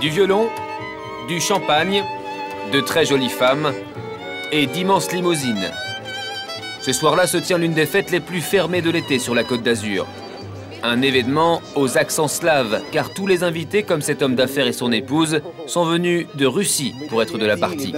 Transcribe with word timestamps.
Du 0.00 0.08
violon, 0.08 0.48
du 1.28 1.40
champagne, 1.40 2.02
de 2.72 2.80
très 2.80 3.04
jolies 3.04 3.28
femmes 3.28 3.74
et 4.50 4.66
d'immenses 4.66 5.12
limousines. 5.12 5.70
Ce 6.80 6.92
soir-là 6.92 7.26
se 7.26 7.36
tient 7.36 7.58
l'une 7.58 7.74
des 7.74 7.84
fêtes 7.84 8.10
les 8.10 8.20
plus 8.20 8.40
fermées 8.40 8.80
de 8.80 8.90
l'été 8.90 9.18
sur 9.18 9.34
la 9.34 9.44
côte 9.44 9.62
d'Azur. 9.62 10.06
Un 10.82 11.02
événement 11.02 11.60
aux 11.74 11.98
accents 11.98 12.28
slaves, 12.28 12.80
car 12.92 13.12
tous 13.12 13.26
les 13.26 13.44
invités, 13.44 13.82
comme 13.82 14.00
cet 14.00 14.22
homme 14.22 14.34
d'affaires 14.34 14.66
et 14.66 14.72
son 14.72 14.90
épouse, 14.90 15.42
sont 15.66 15.84
venus 15.84 16.26
de 16.34 16.46
Russie 16.46 16.94
pour 17.10 17.20
être 17.22 17.36
de 17.36 17.44
la 17.44 17.58
partie. 17.58 17.92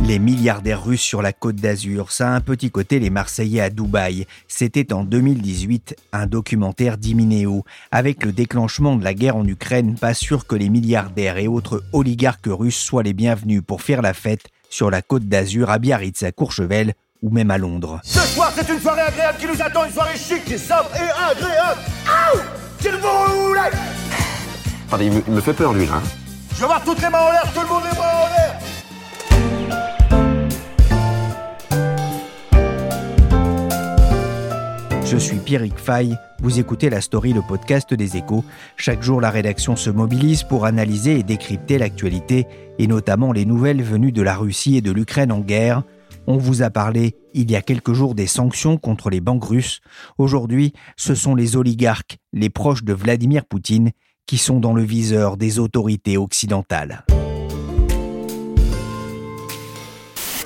Les 0.00 0.18
milliardaires 0.18 0.82
russes 0.84 1.00
sur 1.02 1.22
la 1.22 1.32
côte 1.32 1.56
d'Azur, 1.56 2.10
ça 2.10 2.28
a 2.28 2.32
un 2.32 2.40
petit 2.40 2.70
côté 2.72 2.98
les 2.98 3.10
Marseillais 3.10 3.60
à 3.60 3.70
Dubaï. 3.70 4.26
C'était 4.48 4.92
en 4.92 5.04
2018, 5.04 5.94
un 6.12 6.26
documentaire 6.26 6.98
d'Imineo. 6.98 7.64
Avec 7.92 8.24
le 8.24 8.32
déclenchement 8.32 8.96
de 8.96 9.04
la 9.04 9.14
guerre 9.14 9.36
en 9.36 9.46
Ukraine, 9.46 9.94
pas 9.96 10.14
sûr 10.14 10.46
que 10.48 10.56
les 10.56 10.70
milliardaires 10.70 11.38
et 11.38 11.46
autres 11.46 11.84
oligarques 11.92 12.48
russes 12.48 12.78
soient 12.78 13.04
les 13.04 13.12
bienvenus 13.12 13.62
pour 13.64 13.80
faire 13.82 14.02
la 14.02 14.12
fête 14.12 14.46
sur 14.70 14.90
la 14.90 15.02
côte 15.02 15.28
d'Azur 15.28 15.70
à 15.70 15.78
Biarritz, 15.78 16.24
à 16.24 16.32
Courchevel 16.32 16.94
ou 17.22 17.30
même 17.30 17.52
à 17.52 17.58
Londres. 17.58 18.00
Ce 18.02 18.18
soir, 18.20 18.52
c'est 18.56 18.68
une 18.72 18.80
soirée 18.80 19.02
agréable 19.02 19.38
qui 19.38 19.46
nous 19.46 19.62
attend, 19.62 19.84
une 19.84 19.92
soirée 19.92 20.16
chic, 20.18 20.58
sobre 20.58 20.90
et 20.96 21.30
agréable. 21.30 21.80
Aouh 22.08 22.40
vous 22.82 23.54
Attendez, 24.88 25.06
il 25.06 25.12
me, 25.12 25.22
il 25.28 25.34
me 25.34 25.40
fait 25.40 25.52
peur 25.54 25.72
lui 25.72 25.86
là. 25.86 25.92
hein. 25.96 26.02
Je 26.56 26.60
veux 26.60 26.66
voir 26.66 26.82
toutes 26.82 27.00
les 27.00 27.08
mains 27.08 27.20
en 27.20 27.30
l'air, 27.30 27.44
tout 27.54 27.60
le 27.60 27.68
monde 27.68 27.82
les 27.84 27.96
mains 27.96 28.04
en 28.04 28.26
l'air 28.36 28.71
Je 35.12 35.18
suis 35.18 35.36
Pierrick 35.36 35.76
Fay, 35.76 36.16
vous 36.40 36.58
écoutez 36.58 36.88
la 36.88 37.02
story, 37.02 37.34
le 37.34 37.42
podcast 37.42 37.92
des 37.92 38.16
échos. 38.16 38.46
Chaque 38.78 39.02
jour, 39.02 39.20
la 39.20 39.28
rédaction 39.28 39.76
se 39.76 39.90
mobilise 39.90 40.42
pour 40.42 40.64
analyser 40.64 41.18
et 41.18 41.22
décrypter 41.22 41.76
l'actualité, 41.76 42.46
et 42.78 42.86
notamment 42.86 43.30
les 43.30 43.44
nouvelles 43.44 43.82
venues 43.82 44.10
de 44.10 44.22
la 44.22 44.34
Russie 44.34 44.78
et 44.78 44.80
de 44.80 44.90
l'Ukraine 44.90 45.30
en 45.30 45.40
guerre. 45.40 45.82
On 46.26 46.38
vous 46.38 46.62
a 46.62 46.70
parlé 46.70 47.14
il 47.34 47.50
y 47.50 47.56
a 47.56 47.60
quelques 47.60 47.92
jours 47.92 48.14
des 48.14 48.26
sanctions 48.26 48.78
contre 48.78 49.10
les 49.10 49.20
banques 49.20 49.44
russes. 49.44 49.82
Aujourd'hui, 50.16 50.72
ce 50.96 51.14
sont 51.14 51.34
les 51.34 51.56
oligarques, 51.56 52.16
les 52.32 52.48
proches 52.48 52.82
de 52.82 52.94
Vladimir 52.94 53.44
Poutine, 53.44 53.90
qui 54.24 54.38
sont 54.38 54.60
dans 54.60 54.72
le 54.72 54.82
viseur 54.82 55.36
des 55.36 55.58
autorités 55.58 56.16
occidentales. 56.16 57.04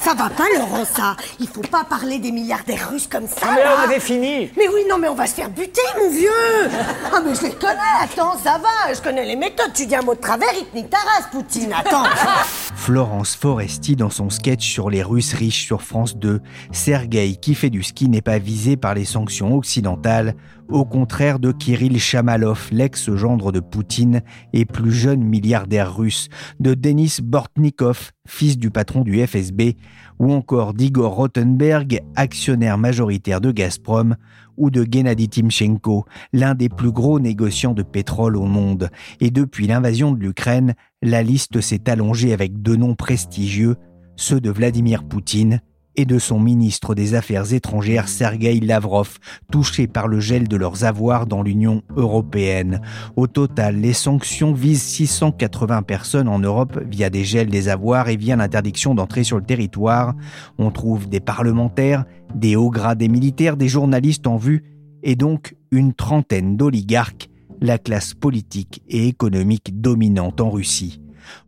Ça 0.07 0.15
va 0.15 0.31
pas, 0.31 0.45
Laurent, 0.57 0.85
ça. 0.85 1.17
Il 1.41 1.49
faut 1.49 1.63
pas 1.63 1.83
parler 1.83 2.21
des 2.21 2.31
milliardaires 2.31 2.91
russes 2.91 3.09
comme 3.09 3.27
ça 3.27 3.49
Mais 3.57 3.65
là. 3.65 3.75
on 3.77 3.83
avait 3.83 3.99
fini. 3.99 4.49
Mais 4.57 4.69
oui, 4.73 4.83
non, 4.89 4.99
mais 4.99 5.09
on 5.09 5.17
va 5.17 5.27
se 5.27 5.35
faire 5.35 5.51
buter, 5.51 5.81
mon 5.99 6.09
vieux. 6.11 6.71
Ah, 7.13 7.21
mais 7.27 7.35
je 7.35 7.43
les 7.43 7.51
connais, 7.51 7.81
attends, 8.01 8.39
ça 8.39 8.57
va 8.63 8.95
Je 8.95 9.01
connais 9.01 9.25
les 9.25 9.35
méthodes, 9.35 9.73
tu 9.75 9.85
dis 9.85 9.97
un 9.97 10.03
mot 10.03 10.15
de 10.15 10.21
travers, 10.21 10.51
il 10.57 10.65
te 10.65 10.77
nique 10.77 10.91
ta 10.91 10.99
race, 10.99 11.27
Poutine, 11.33 11.73
attends. 11.73 12.05
Florence 12.77 13.35
Foresti 13.35 13.97
dans 13.97 14.11
son 14.11 14.31
sketch 14.31 14.65
sur 14.65 14.91
les 14.91 15.03
Russes 15.03 15.33
riches 15.33 15.67
sur 15.67 15.83
France 15.83 16.17
2, 16.17 16.41
Sergueï 16.71 17.39
qui 17.39 17.57
fait 17.57 17.71
du 17.71 17.83
ski 17.83 18.09
n'est 18.09 18.23
pas 18.23 18.39
visé 18.39 18.77
par 18.77 18.95
les 18.95 19.05
sanctions 19.07 19.57
occidentales, 19.57 20.37
au 20.69 20.85
contraire 20.85 21.39
de 21.39 21.53
Kirill 21.53 21.99
Chamalov, 21.99 22.69
l'ex-gendre 22.73 23.53
de 23.53 23.61
Poutine 23.61 24.23
et 24.53 24.65
plus 24.65 24.93
jeune 24.93 25.23
milliardaire 25.23 25.95
russe, 25.95 26.29
de 26.61 26.75
Denis 26.75 27.19
Bortnikov, 27.23 28.11
fils 28.27 28.59
du 28.59 28.71
patron 28.71 29.03
du 29.03 29.25
FSB, 29.25 29.77
ou 30.19 30.33
encore 30.33 30.75
d'Igor 30.75 31.15
Rothenberg, 31.15 32.01
actionnaire 32.15 32.79
majoritaire 32.79 33.41
de 33.41 33.53
Gazprom, 33.53 34.17
ou 34.57 34.71
de 34.71 34.87
Gennady 34.91 35.29
Timchenko, 35.29 36.07
l'un 36.33 36.55
des 36.55 36.69
plus 36.69 36.93
gros 36.93 37.21
négociants 37.21 37.75
de 37.75 37.83
pétrole 37.83 38.37
au 38.37 38.47
monde. 38.47 38.91
Et 39.21 39.31
depuis 39.31 39.67
l'invasion 39.67 40.13
de 40.13 40.19
l'Ukraine, 40.19 40.75
la 41.03 41.23
liste 41.23 41.61
s'est 41.61 41.89
allongée 41.91 42.33
avec 42.33 42.63
deux 42.63 42.77
noms 42.77 42.95
prestigieux, 42.95 43.77
ceux 44.17 44.41
de 44.41 44.51
Vladimir 44.51 45.05
Poutine 45.05 45.61
et 45.97 46.05
de 46.05 46.19
son 46.19 46.39
ministre 46.39 46.95
des 46.95 47.15
Affaires 47.15 47.53
étrangères 47.53 48.09
Sergei 48.09 48.61
Lavrov, 48.61 49.19
touchés 49.51 49.87
par 49.87 50.09
le 50.09 50.21
gel 50.21 50.49
de 50.49 50.57
leurs 50.57 50.85
avoirs 50.85 51.27
dans 51.27 51.43
l'Union 51.43 51.83
européenne. 51.97 52.81
Au 53.17 53.27
total, 53.27 53.77
les 53.77 53.93
sanctions 53.93 54.53
visent 54.53 54.83
680 54.83 55.83
personnes 55.83 56.29
en 56.29 56.39
Europe 56.39 56.79
via 56.91 57.11
des 57.11 57.25
gels 57.25 57.51
des 57.51 57.69
avoirs 57.69 58.09
et 58.09 58.17
via 58.17 58.37
l'interdiction 58.37 58.95
d'entrer 58.95 59.25
sur 59.25 59.39
le 59.39 59.45
territoire. 59.45 60.15
On 60.59 60.71
trouve 60.71 61.09
des 61.09 61.21
parlementaires, 61.21 62.05
des 62.35 62.57
hauts 62.57 62.71
gradés 62.71 63.09
militaires, 63.09 63.57
des 63.57 63.69
journalistes 63.69 64.27
en 64.27 64.37
vue 64.37 64.65
et 65.03 65.17
donc 65.17 65.57
une 65.71 65.95
trentaine 65.95 66.57
d'oligarques, 66.57 67.29
la 67.61 67.79
classe 67.79 68.15
politique 68.15 68.83
et 68.89 69.07
économique 69.07 69.81
dominante 69.81 70.41
en 70.41 70.51
Russie. 70.51 71.01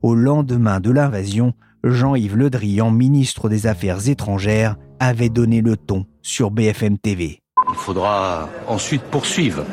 Au 0.02 0.14
lendemain 0.14 0.80
de 0.80 0.90
l'invasion, 0.90 1.54
Jean-Yves 1.84 2.36
Le 2.36 2.50
Drian, 2.50 2.90
ministre 2.90 3.48
des 3.48 3.66
Affaires 3.66 4.08
étrangères, 4.08 4.76
avait 5.00 5.28
donné 5.28 5.60
le 5.60 5.76
ton 5.76 6.06
sur 6.22 6.50
BFM 6.50 6.98
TV. 6.98 7.40
Il 7.68 7.76
faudra 7.76 8.48
ensuite 8.66 9.02
poursuivre 9.02 9.64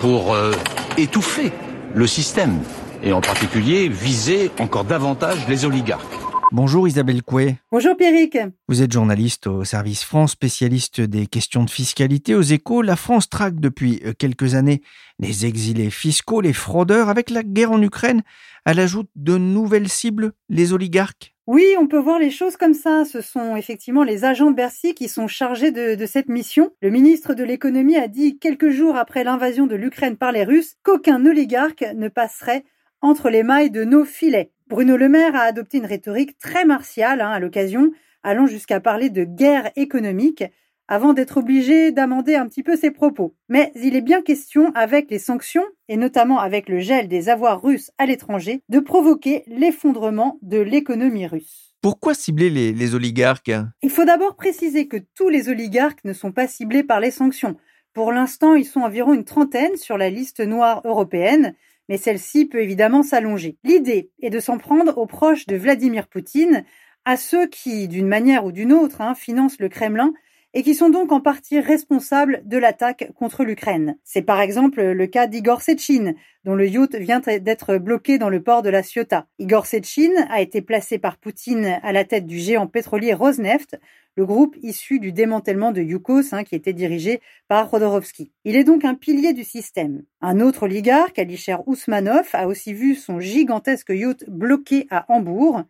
pour 0.00 0.34
euh, 0.34 0.52
étouffer 0.96 1.52
le 1.94 2.06
système 2.06 2.60
et 3.02 3.12
en 3.12 3.20
particulier 3.20 3.88
viser 3.88 4.50
encore 4.60 4.84
davantage 4.84 5.48
les 5.48 5.64
oligarques. 5.64 6.22
Bonjour 6.52 6.86
Isabelle 6.86 7.22
Coué. 7.22 7.56
Bonjour 7.70 7.96
Pierrick. 7.96 8.36
Vous 8.68 8.82
êtes 8.82 8.92
journaliste 8.92 9.46
au 9.46 9.64
service 9.64 10.04
France, 10.04 10.32
spécialiste 10.32 11.00
des 11.00 11.26
questions 11.26 11.64
de 11.64 11.70
fiscalité 11.70 12.34
aux 12.34 12.42
échos. 12.42 12.82
La 12.82 12.96
France 12.96 13.30
traque 13.30 13.58
depuis 13.58 14.02
euh, 14.04 14.12
quelques 14.12 14.54
années 14.54 14.82
les 15.18 15.46
exilés 15.46 15.88
fiscaux, 15.88 16.42
les 16.42 16.52
fraudeurs. 16.52 17.08
Avec 17.08 17.30
la 17.30 17.42
guerre 17.42 17.72
en 17.72 17.80
Ukraine, 17.80 18.22
elle 18.66 18.80
ajoute 18.80 19.08
de 19.16 19.38
nouvelles 19.38 19.88
cibles, 19.88 20.34
les 20.50 20.74
oligarques. 20.74 21.31
Oui, 21.52 21.66
on 21.78 21.86
peut 21.86 21.98
voir 21.98 22.18
les 22.18 22.30
choses 22.30 22.56
comme 22.56 22.72
ça. 22.72 23.04
Ce 23.04 23.20
sont 23.20 23.56
effectivement 23.56 24.04
les 24.04 24.24
agents 24.24 24.50
de 24.50 24.56
Bercy 24.56 24.94
qui 24.94 25.06
sont 25.06 25.26
chargés 25.26 25.70
de, 25.70 26.06
cette 26.06 26.30
mission. 26.30 26.70
Le 26.80 26.88
ministre 26.88 27.34
de 27.34 27.44
l'économie 27.44 27.98
a 27.98 28.08
dit 28.08 28.38
quelques 28.38 28.70
jours 28.70 28.96
après 28.96 29.22
l'invasion 29.22 29.66
de 29.66 29.76
l'Ukraine 29.76 30.16
par 30.16 30.32
les 30.32 30.44
Russes 30.44 30.76
qu'aucun 30.82 31.26
oligarque 31.26 31.84
ne 31.94 32.08
passerait 32.08 32.64
entre 33.02 33.28
les 33.28 33.42
mailles 33.42 33.70
de 33.70 33.84
nos 33.84 34.06
filets. 34.06 34.50
Bruno 34.66 34.96
Le 34.96 35.10
Maire 35.10 35.36
a 35.36 35.40
adopté 35.40 35.76
une 35.76 35.84
rhétorique 35.84 36.38
très 36.38 36.64
martiale 36.64 37.20
hein, 37.20 37.28
à 37.28 37.38
l'occasion, 37.38 37.90
allant 38.22 38.46
jusqu'à 38.46 38.80
parler 38.80 39.10
de 39.10 39.24
guerre 39.24 39.72
économique, 39.76 40.44
avant 40.88 41.12
d'être 41.12 41.38
obligé 41.38 41.92
d'amender 41.92 42.34
un 42.34 42.46
petit 42.46 42.62
peu 42.62 42.76
ses 42.76 42.90
propos. 42.90 43.34
Mais 43.48 43.72
il 43.74 43.96
est 43.96 44.02
bien 44.02 44.22
question, 44.22 44.72
avec 44.74 45.10
les 45.10 45.18
sanctions, 45.18 45.64
et 45.88 45.96
notamment 45.96 46.38
avec 46.38 46.68
le 46.68 46.78
gel 46.78 47.08
des 47.08 47.28
avoirs 47.28 47.62
russes 47.62 47.90
à 47.98 48.06
l'étranger, 48.06 48.62
de 48.68 48.80
provoquer 48.80 49.44
l'effondrement 49.46 50.38
de 50.42 50.58
l'économie 50.58 51.26
russe. 51.26 51.74
Pourquoi 51.80 52.14
cibler 52.14 52.50
les, 52.50 52.72
les 52.72 52.94
oligarques? 52.94 53.50
Il 53.82 53.90
faut 53.90 54.04
d'abord 54.04 54.36
préciser 54.36 54.86
que 54.86 54.98
tous 55.16 55.28
les 55.28 55.48
oligarques 55.48 56.04
ne 56.04 56.12
sont 56.12 56.32
pas 56.32 56.46
ciblés 56.46 56.84
par 56.84 57.00
les 57.00 57.10
sanctions. 57.10 57.56
Pour 57.92 58.12
l'instant, 58.12 58.54
ils 58.54 58.64
sont 58.64 58.80
environ 58.80 59.12
une 59.14 59.24
trentaine 59.24 59.76
sur 59.76 59.98
la 59.98 60.08
liste 60.08 60.40
noire 60.40 60.80
européenne, 60.84 61.54
mais 61.88 61.98
celle-ci 61.98 62.46
peut 62.46 62.62
évidemment 62.62 63.02
s'allonger. 63.02 63.58
L'idée 63.64 64.10
est 64.22 64.30
de 64.30 64.40
s'en 64.40 64.58
prendre 64.58 64.96
aux 64.96 65.06
proches 65.06 65.46
de 65.46 65.56
Vladimir 65.56 66.06
Poutine, 66.06 66.64
à 67.04 67.16
ceux 67.16 67.46
qui, 67.48 67.88
d'une 67.88 68.06
manière 68.06 68.44
ou 68.44 68.52
d'une 68.52 68.72
autre, 68.72 69.00
hein, 69.00 69.14
financent 69.14 69.58
le 69.58 69.68
Kremlin 69.68 70.14
et 70.54 70.62
qui 70.62 70.74
sont 70.74 70.90
donc 70.90 71.12
en 71.12 71.20
partie 71.20 71.60
responsables 71.60 72.42
de 72.44 72.58
l'attaque 72.58 73.10
contre 73.14 73.44
l'Ukraine. 73.44 73.96
C'est 74.04 74.22
par 74.22 74.40
exemple 74.40 74.82
le 74.82 75.06
cas 75.06 75.26
d'Igor 75.26 75.62
Sechin, 75.62 76.14
dont 76.44 76.54
le 76.54 76.68
yacht 76.68 76.94
vient 76.96 77.20
d'être 77.20 77.78
bloqué 77.78 78.18
dans 78.18 78.28
le 78.28 78.42
port 78.42 78.62
de 78.62 78.70
la 78.70 78.82
Ciotat. 78.82 79.26
Igor 79.38 79.66
Sechin 79.66 80.10
a 80.28 80.40
été 80.40 80.60
placé 80.60 80.98
par 80.98 81.16
Poutine 81.16 81.78
à 81.82 81.92
la 81.92 82.04
tête 82.04 82.26
du 82.26 82.38
géant 82.38 82.66
pétrolier 82.66 83.14
Rosneft, 83.14 83.78
le 84.14 84.26
groupe 84.26 84.56
issu 84.62 84.98
du 84.98 85.10
démantèlement 85.10 85.72
de 85.72 85.80
Yukos, 85.80 86.34
hein, 86.34 86.44
qui 86.44 86.54
était 86.54 86.74
dirigé 86.74 87.20
par 87.48 87.70
Rodorovsky. 87.70 88.30
Il 88.44 88.56
est 88.56 88.64
donc 88.64 88.84
un 88.84 88.94
pilier 88.94 89.32
du 89.32 89.44
système. 89.44 90.02
Un 90.20 90.40
autre 90.40 90.64
oligarque, 90.64 91.18
Alisher 91.18 91.56
Ousmanov, 91.66 92.28
a 92.34 92.46
aussi 92.46 92.74
vu 92.74 92.94
son 92.94 93.20
gigantesque 93.20 93.88
yacht 93.88 94.28
bloqué 94.28 94.86
à 94.90 95.06
Hambourg. 95.10 95.62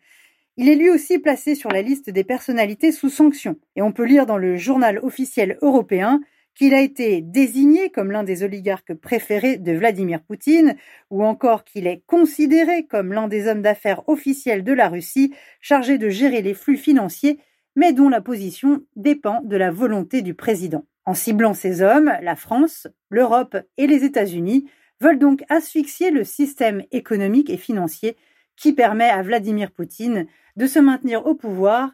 Il 0.59 0.69
est 0.69 0.75
lui 0.75 0.91
aussi 0.91 1.19
placé 1.19 1.55
sur 1.55 1.71
la 1.71 1.81
liste 1.81 2.11
des 2.11 2.25
personnalités 2.25 2.93
sous 2.93 3.09
sanction. 3.09 3.57
Et 3.75 3.81
on 3.81 3.93
peut 3.93 4.05
lire 4.05 4.27
dans 4.27 4.37
le 4.37 4.57
journal 4.57 4.99
officiel 5.03 5.57
européen 5.63 6.21
qu'il 6.55 6.75
a 6.75 6.83
été 6.83 7.23
désigné 7.23 7.89
comme 7.89 8.13
l'un 8.13 8.23
des 8.23 8.43
oligarques 8.43 8.93
préférés 8.93 9.57
de 9.57 9.73
Vladimir 9.73 10.21
Poutine, 10.21 10.77
ou 11.11 11.25
encore 11.25 11.65
qu'il 11.65 11.87
est 11.87 12.03
considéré 12.07 12.85
comme 12.85 13.15
l'un 13.15 13.29
des 13.29 13.49
hommes 13.49 13.63
d'affaires 13.63 14.07
officiels 14.09 14.63
de 14.63 14.75
la 14.75 14.91
Russie 14.91 15.33
chargé 15.63 15.97
de 15.97 16.11
gérer 16.11 16.43
les 16.43 16.53
flux 16.53 16.77
financiers, 16.77 17.39
mais 17.75 17.95
dont 17.95 18.11
la 18.11 18.21
position 18.21 18.83
dépend 18.97 19.41
de 19.43 19.57
la 19.57 19.71
volonté 19.71 20.21
du 20.21 20.35
président. 20.35 20.85
En 21.07 21.15
ciblant 21.15 21.55
ces 21.55 21.81
hommes, 21.81 22.13
la 22.21 22.37
France, 22.37 22.87
l'Europe 23.09 23.57
et 23.79 23.87
les 23.87 24.05
États-Unis 24.05 24.69
veulent 25.01 25.19
donc 25.19 25.43
asphyxier 25.49 26.11
le 26.11 26.25
système 26.25 26.83
économique 26.93 27.49
et 27.49 27.57
financier 27.57 28.17
qui 28.57 28.73
permet 28.73 29.09
à 29.09 29.23
Vladimir 29.23 29.71
Poutine 29.71 30.27
de 30.57 30.67
se 30.67 30.79
maintenir 30.79 31.27
au 31.27 31.35
pouvoir 31.35 31.91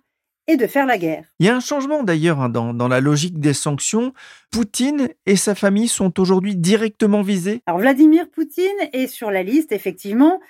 et 0.48 0.56
de 0.56 0.66
faire 0.66 0.86
la 0.86 0.98
guerre. 0.98 1.24
Il 1.38 1.46
y 1.46 1.50
a 1.50 1.56
un 1.56 1.60
changement 1.60 2.02
d'ailleurs 2.02 2.40
hein, 2.40 2.48
dans, 2.48 2.88
la 2.88 3.00
logique 3.00 3.38
des 3.38 3.52
sanctions. 3.52 4.14
Poutine 4.50 5.10
et 5.26 5.36
sa 5.36 5.54
famille 5.54 5.88
sont 5.88 6.18
aujourd'hui 6.18 6.56
directement 6.56 7.22
visés. 7.22 7.62
Alors 7.66 7.80
Vladimir 7.80 8.28
Poutine 8.30 8.64
est 8.92 9.06
sur 9.06 9.30
la 9.30 9.42
liste, 9.42 9.72
effectivement. 9.72 10.40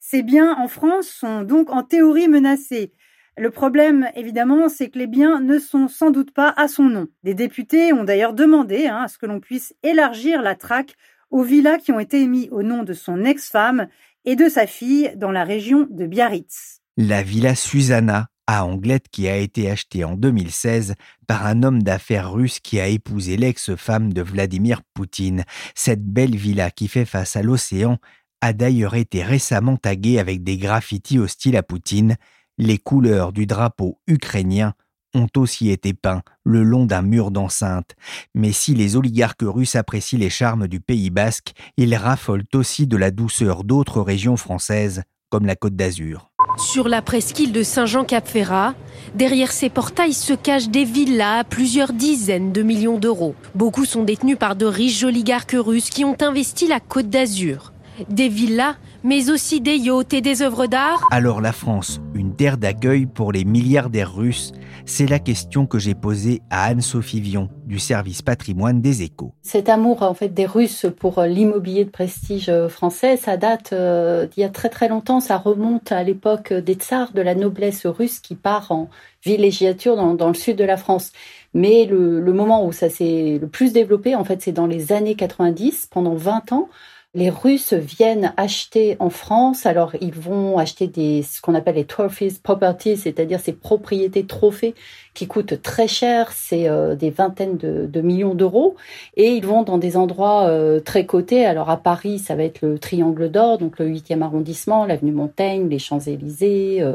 Ses 0.00 0.22
biens 0.22 0.56
en 0.58 0.68
France 0.68 1.06
sont 1.06 1.42
donc 1.42 1.70
en 1.70 1.82
théorie 1.82 2.28
menacés. 2.28 2.92
Le 3.38 3.50
problème, 3.50 4.08
évidemment, 4.14 4.68
c'est 4.68 4.88
que 4.88 4.98
les 4.98 5.06
biens 5.06 5.40
ne 5.40 5.58
sont 5.58 5.86
sans 5.88 6.10
doute 6.10 6.32
pas 6.32 6.52
à 6.56 6.66
son 6.66 6.84
nom. 6.84 7.08
Des 7.22 7.34
députés 7.34 7.92
ont 7.92 8.04
d'ailleurs 8.04 8.34
demandé 8.34 8.86
hein, 8.86 9.02
à 9.04 9.08
ce 9.08 9.16
que 9.16 9.26
l'on 9.26 9.40
puisse 9.40 9.74
élargir 9.82 10.42
la 10.42 10.54
traque 10.54 10.96
aux 11.30 11.42
villas 11.42 11.78
qui 11.78 11.92
ont 11.92 12.00
été 12.00 12.20
émis 12.20 12.48
au 12.50 12.62
nom 12.62 12.82
de 12.82 12.92
son 12.92 13.24
ex-femme 13.24 13.88
et 14.24 14.36
de 14.36 14.48
sa 14.48 14.66
fille 14.66 15.12
dans 15.16 15.30
la 15.32 15.44
région 15.44 15.86
de 15.90 16.06
Biarritz. 16.06 16.80
La 16.96 17.22
villa 17.22 17.54
Susanna 17.54 18.28
à 18.46 18.64
Anglette 18.64 19.08
qui 19.10 19.28
a 19.28 19.36
été 19.36 19.70
achetée 19.70 20.04
en 20.04 20.14
2016 20.14 20.94
par 21.26 21.46
un 21.46 21.62
homme 21.62 21.82
d'affaires 21.82 22.32
russe 22.32 22.60
qui 22.60 22.80
a 22.80 22.88
épousé 22.88 23.36
l'ex-femme 23.36 24.12
de 24.12 24.22
Vladimir 24.22 24.82
Poutine. 24.94 25.44
Cette 25.74 26.04
belle 26.04 26.36
villa 26.36 26.70
qui 26.70 26.88
fait 26.88 27.04
face 27.04 27.36
à 27.36 27.42
l'océan 27.42 27.98
a 28.40 28.52
d'ailleurs 28.52 28.94
été 28.94 29.22
récemment 29.22 29.76
taguée 29.76 30.18
avec 30.18 30.42
des 30.42 30.58
graffitis 30.58 31.18
hostiles 31.18 31.56
à 31.56 31.62
Poutine. 31.62 32.16
Les 32.58 32.78
couleurs 32.78 33.32
du 33.32 33.46
drapeau 33.46 34.00
ukrainien 34.06 34.74
ont 35.14 35.28
aussi 35.36 35.70
été 35.70 35.94
peints 35.94 36.22
le 36.44 36.62
long 36.62 36.86
d'un 36.86 37.02
mur 37.02 37.30
d'enceinte. 37.30 37.94
Mais 38.34 38.52
si 38.52 38.74
les 38.74 38.96
oligarques 38.96 39.42
russes 39.42 39.76
apprécient 39.76 40.18
les 40.18 40.30
charmes 40.30 40.68
du 40.68 40.80
Pays 40.80 41.10
basque, 41.10 41.52
ils 41.76 41.94
raffolent 41.94 42.44
aussi 42.54 42.86
de 42.86 42.96
la 42.96 43.10
douceur 43.10 43.64
d'autres 43.64 44.00
régions 44.00 44.36
françaises, 44.36 45.02
comme 45.30 45.46
la 45.46 45.56
Côte 45.56 45.76
d'Azur. 45.76 46.30
Sur 46.58 46.88
la 46.88 47.00
presqu'île 47.00 47.52
de 47.52 47.62
Saint-Jean-Cap-Ferrat, 47.62 48.74
derrière 49.14 49.52
ces 49.52 49.70
portails 49.70 50.12
se 50.12 50.34
cachent 50.34 50.68
des 50.68 50.84
villas 50.84 51.40
à 51.40 51.44
plusieurs 51.44 51.94
dizaines 51.94 52.52
de 52.52 52.62
millions 52.62 52.98
d'euros. 52.98 53.34
Beaucoup 53.54 53.86
sont 53.86 54.04
détenus 54.04 54.36
par 54.38 54.54
de 54.54 54.66
riches 54.66 55.02
oligarques 55.02 55.56
russes 55.58 55.88
qui 55.88 56.04
ont 56.04 56.16
investi 56.20 56.68
la 56.68 56.80
Côte 56.80 57.08
d'Azur. 57.08 57.72
Des 58.08 58.28
villas, 58.28 58.76
mais 59.02 59.30
aussi 59.30 59.60
des 59.60 59.76
yachts 59.76 60.12
et 60.12 60.20
des 60.20 60.42
œuvres 60.42 60.66
d'art? 60.66 61.06
Alors 61.10 61.40
la 61.40 61.52
France, 61.52 62.00
une 62.14 62.34
terre 62.34 62.58
d'accueil 62.58 63.06
pour 63.06 63.32
les 63.32 63.44
milliardaires 63.44 64.14
russes, 64.14 64.52
c'est 64.84 65.06
la 65.06 65.18
question 65.18 65.66
que 65.66 65.78
j'ai 65.78 65.94
posée 65.94 66.42
à 66.50 66.64
Anne-Sophie 66.64 67.20
Vion 67.20 67.48
du 67.66 67.78
service 67.78 68.22
patrimoine 68.22 68.80
des 68.80 69.02
échos. 69.02 69.32
Cet 69.42 69.68
amour 69.68 70.02
en 70.02 70.14
fait 70.14 70.28
des 70.28 70.46
Russes 70.46 70.86
pour 70.98 71.22
l'immobilier 71.22 71.84
de 71.84 71.90
prestige 71.90 72.50
français, 72.68 73.16
ça 73.16 73.36
date 73.36 73.72
euh, 73.72 74.26
d'il 74.26 74.40
y 74.40 74.44
a 74.44 74.48
très 74.48 74.68
très 74.68 74.88
longtemps, 74.88 75.20
ça 75.20 75.36
remonte 75.36 75.92
à 75.92 76.02
l'époque 76.02 76.52
des 76.52 76.74
tsars, 76.74 77.12
de 77.12 77.22
la 77.22 77.34
noblesse 77.34 77.86
russe 77.86 78.18
qui 78.18 78.34
part 78.34 78.72
en 78.72 78.88
villégiature 79.24 79.96
dans, 79.96 80.14
dans 80.14 80.28
le 80.28 80.34
sud 80.34 80.56
de 80.56 80.64
la 80.64 80.76
France. 80.76 81.12
Mais 81.54 81.84
le, 81.84 82.20
le 82.20 82.32
moment 82.32 82.66
où 82.66 82.72
ça 82.72 82.88
s'est 82.88 83.38
le 83.40 83.46
plus 83.46 83.72
développé, 83.72 84.14
en 84.14 84.24
fait, 84.24 84.40
c'est 84.42 84.52
dans 84.52 84.66
les 84.66 84.92
années 84.92 85.14
90, 85.14 85.88
pendant 85.90 86.14
20 86.14 86.52
ans, 86.52 86.68
les 87.14 87.28
Russes 87.28 87.74
viennent 87.74 88.32
acheter 88.38 88.96
en 88.98 89.10
France. 89.10 89.66
Alors, 89.66 89.92
ils 90.00 90.14
vont 90.14 90.56
acheter 90.56 90.86
des, 90.86 91.22
ce 91.22 91.42
qu'on 91.42 91.54
appelle 91.54 91.74
les 91.74 91.84
trophies 91.84 92.38
properties, 92.42 92.96
c'est-à-dire 92.96 93.38
ces 93.38 93.52
propriétés 93.52 94.24
trophées 94.24 94.74
qui 95.14 95.26
coûtent 95.26 95.60
très 95.60 95.88
cher, 95.88 96.32
c'est 96.32 96.68
euh, 96.68 96.94
des 96.94 97.10
vingtaines 97.10 97.58
de, 97.58 98.00
millions 98.00 98.34
d'euros, 98.34 98.76
et 99.16 99.32
ils 99.32 99.44
vont 99.44 99.62
dans 99.62 99.76
des 99.76 99.96
endroits 99.96 100.46
euh, 100.46 100.80
très 100.80 101.04
cotés. 101.04 101.44
Alors 101.44 101.68
à 101.68 101.76
Paris, 101.76 102.18
ça 102.18 102.34
va 102.34 102.44
être 102.44 102.62
le 102.62 102.78
Triangle 102.78 103.30
d'Or, 103.30 103.58
donc 103.58 103.78
le 103.78 103.86
8e 103.86 104.22
arrondissement, 104.22 104.86
l'avenue 104.86 105.12
Montaigne, 105.12 105.68
les 105.68 105.78
Champs-Élysées, 105.78 106.78
euh, 106.80 106.94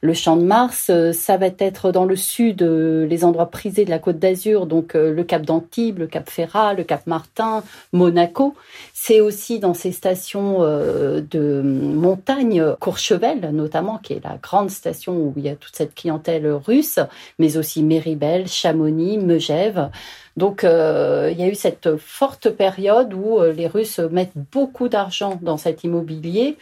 le 0.00 0.14
Champ 0.14 0.36
de 0.36 0.44
Mars. 0.44 0.90
ça 1.12 1.36
va 1.36 1.46
être 1.58 1.90
dans 1.90 2.04
le 2.04 2.16
sud, 2.16 2.62
les 2.62 3.24
endroits 3.24 3.50
prisés 3.50 3.84
de 3.84 3.90
la 3.90 3.98
Côte 3.98 4.18
d'Azur, 4.18 4.66
donc 4.66 4.92
le 4.94 5.24
Cap 5.24 5.42
d'Antibes, 5.42 5.98
le 5.98 6.06
Cap 6.06 6.28
Ferrat, 6.28 6.74
le 6.74 6.84
Cap 6.84 7.06
Martin, 7.06 7.64
Monaco. 7.92 8.54
C'est 8.92 9.20
aussi 9.20 9.55
dans 9.58 9.74
ces 9.74 9.92
stations 9.92 10.60
de 10.60 11.62
montagne, 11.62 12.64
Courchevel 12.80 13.50
notamment, 13.52 13.98
qui 13.98 14.14
est 14.14 14.24
la 14.24 14.38
grande 14.42 14.70
station 14.70 15.16
où 15.16 15.34
il 15.36 15.44
y 15.44 15.48
a 15.48 15.56
toute 15.56 15.76
cette 15.76 15.94
clientèle 15.94 16.46
russe, 16.48 16.98
mais 17.38 17.56
aussi 17.56 17.82
Méribel, 17.82 18.48
Chamonix, 18.48 19.18
Megève. 19.18 19.90
Donc 20.36 20.64
euh, 20.64 21.30
il 21.32 21.40
y 21.40 21.42
a 21.42 21.48
eu 21.48 21.54
cette 21.54 21.96
forte 21.96 22.50
période 22.50 23.14
où 23.14 23.38
euh, 23.38 23.52
les 23.52 23.66
Russes 23.66 24.00
mettent 24.00 24.36
beaucoup 24.52 24.88
d'argent 24.88 25.38
dans 25.40 25.56
cet 25.56 25.82
immobilier 25.82 26.58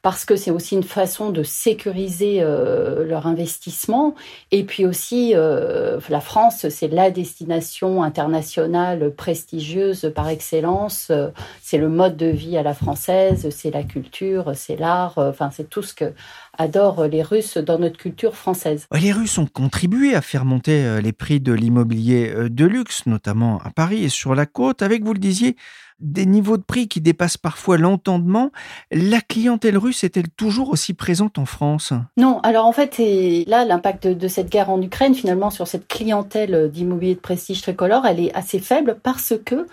parce 0.00 0.24
que 0.24 0.34
c'est 0.34 0.50
aussi 0.50 0.76
une 0.76 0.82
façon 0.82 1.28
de 1.28 1.42
sécuriser 1.42 2.38
euh, 2.40 3.04
leur 3.04 3.26
investissement. 3.26 4.14
Et 4.50 4.64
puis 4.64 4.86
aussi, 4.86 5.34
la 5.34 6.20
France, 6.20 6.68
c'est 6.68 6.88
la 6.88 7.10
destination 7.10 8.02
internationale 8.02 9.12
prestigieuse 9.12 10.10
par 10.14 10.28
excellence. 10.28 11.12
c'est 11.60 11.78
le 11.78 11.88
mode 11.88 12.16
de 12.16 12.26
vie 12.26 12.56
à 12.56 12.62
la 12.62 12.74
française, 12.74 13.48
c'est 13.50 13.70
la 13.70 13.82
culture, 13.82 14.52
c'est 14.54 14.76
l'art, 14.76 15.14
enfin 15.18 15.50
c'est 15.52 15.68
tout 15.68 15.82
ce 15.82 15.94
que 15.94 16.12
adorent 16.58 17.06
les 17.06 17.22
Russes 17.22 17.56
dans 17.56 17.78
notre 17.78 17.96
culture 17.96 18.34
française. 18.34 18.86
Les 18.92 19.12
Russes 19.12 19.38
ont 19.38 19.46
contribué 19.46 20.14
à 20.14 20.20
faire 20.20 20.44
monter 20.44 20.84
euh, 20.84 21.00
les 21.00 21.12
prix 21.12 21.40
de 21.40 21.52
l'immobilier 21.52 22.32
euh, 22.34 22.48
de 22.48 22.66
luxe, 22.66 23.06
notamment 23.06 23.58
à 23.64 23.70
Paris 23.70 24.04
et 24.04 24.08
sur 24.08 24.34
la 24.34 24.46
côte, 24.46 24.82
avec, 24.82 25.04
vous 25.04 25.12
le 25.12 25.18
disiez, 25.18 25.56
des 26.00 26.26
niveaux 26.26 26.56
de 26.56 26.62
prix 26.62 26.88
qui 26.88 27.00
dépassent 27.00 27.36
parfois 27.36 27.76
l'entendement. 27.76 28.50
La 28.92 29.20
clientèle 29.20 29.76
russe 29.76 30.04
est-elle 30.04 30.30
toujours 30.30 30.70
aussi 30.70 30.94
présente 30.94 31.38
en 31.38 31.46
France? 31.46 31.92
Non, 32.16 32.40
alors 32.40 32.66
en 32.66 32.72
fait, 32.72 32.98
là, 33.46 33.64
l'impact 33.64 34.06
de, 34.06 34.28
cette 34.28 34.50
guerre 34.50 34.70
en 34.70 34.80
Ukraine, 34.80 35.14
finalement, 35.14 35.50
sur 35.50 35.66
cette 35.66 35.88
clientèle 35.88 36.70
d'immobilier 36.70 37.14
de 37.14 37.20
prestige 37.20 37.62
tricolore, 37.62 38.06
elle 38.06 38.20
est 38.20 38.34
assez 38.34 38.58
faible 38.60 38.98
parce 39.02 39.34
que 39.44 39.66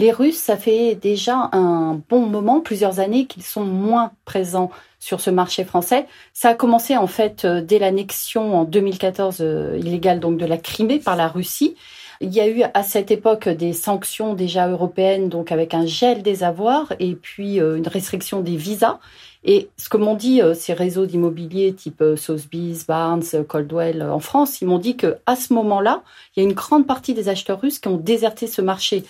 les 0.00 0.12
Russes, 0.12 0.38
ça 0.38 0.56
fait 0.56 0.94
déjà 0.94 1.50
un 1.52 2.00
bon 2.08 2.26
moment, 2.26 2.60
plusieurs 2.60 3.00
années, 3.00 3.26
qu'ils 3.26 3.42
sont 3.42 3.64
moins 3.64 4.12
présents 4.24 4.70
sur 4.98 5.20
ce 5.20 5.30
marché 5.30 5.64
français. 5.64 6.06
Ça 6.32 6.50
a 6.50 6.54
commencé 6.54 6.96
en 6.96 7.06
fait 7.06 7.44
euh, 7.44 7.60
dès 7.60 7.78
l'annexion 7.78 8.58
en 8.58 8.64
2014 8.64 9.38
euh, 9.40 9.78
illégale 9.78 10.18
donc 10.20 10.38
de 10.38 10.46
la 10.46 10.56
Crimée 10.56 10.98
par 10.98 11.16
la 11.16 11.28
Russie. 11.28 11.76
Il 12.22 12.34
y 12.34 12.40
a 12.40 12.48
eu 12.48 12.62
à 12.74 12.82
cette 12.82 13.10
époque 13.10 13.48
des 13.48 13.72
sanctions 13.72 14.34
déjà 14.34 14.68
européennes, 14.68 15.28
donc 15.30 15.52
avec 15.52 15.72
un 15.72 15.86
gel 15.86 16.22
des 16.22 16.44
avoirs 16.44 16.92
et 16.98 17.14
puis 17.14 17.60
euh, 17.60 17.76
une 17.76 17.88
restriction 17.88 18.40
des 18.40 18.56
visas. 18.56 18.98
Et 19.42 19.70
ce 19.78 19.88
que 19.88 19.96
m'ont 19.96 20.16
dit 20.16 20.42
ces 20.54 20.74
réseaux 20.74 21.06
d'immobilier 21.06 21.72
type 21.72 22.04
Sotheby's, 22.14 22.86
Barnes, 22.86 23.24
Coldwell 23.48 24.02
en 24.02 24.20
France, 24.20 24.60
ils 24.60 24.68
m'ont 24.68 24.78
dit 24.78 24.98
que 24.98 25.16
à 25.24 25.34
ce 25.34 25.54
moment-là, 25.54 26.02
il 26.36 26.42
y 26.42 26.46
a 26.46 26.46
une 26.46 26.54
grande 26.54 26.86
partie 26.86 27.14
des 27.14 27.30
acheteurs 27.30 27.58
russes 27.58 27.78
qui 27.78 27.88
ont 27.88 27.96
déserté 27.96 28.46
ce 28.46 28.60
marché 28.60 29.02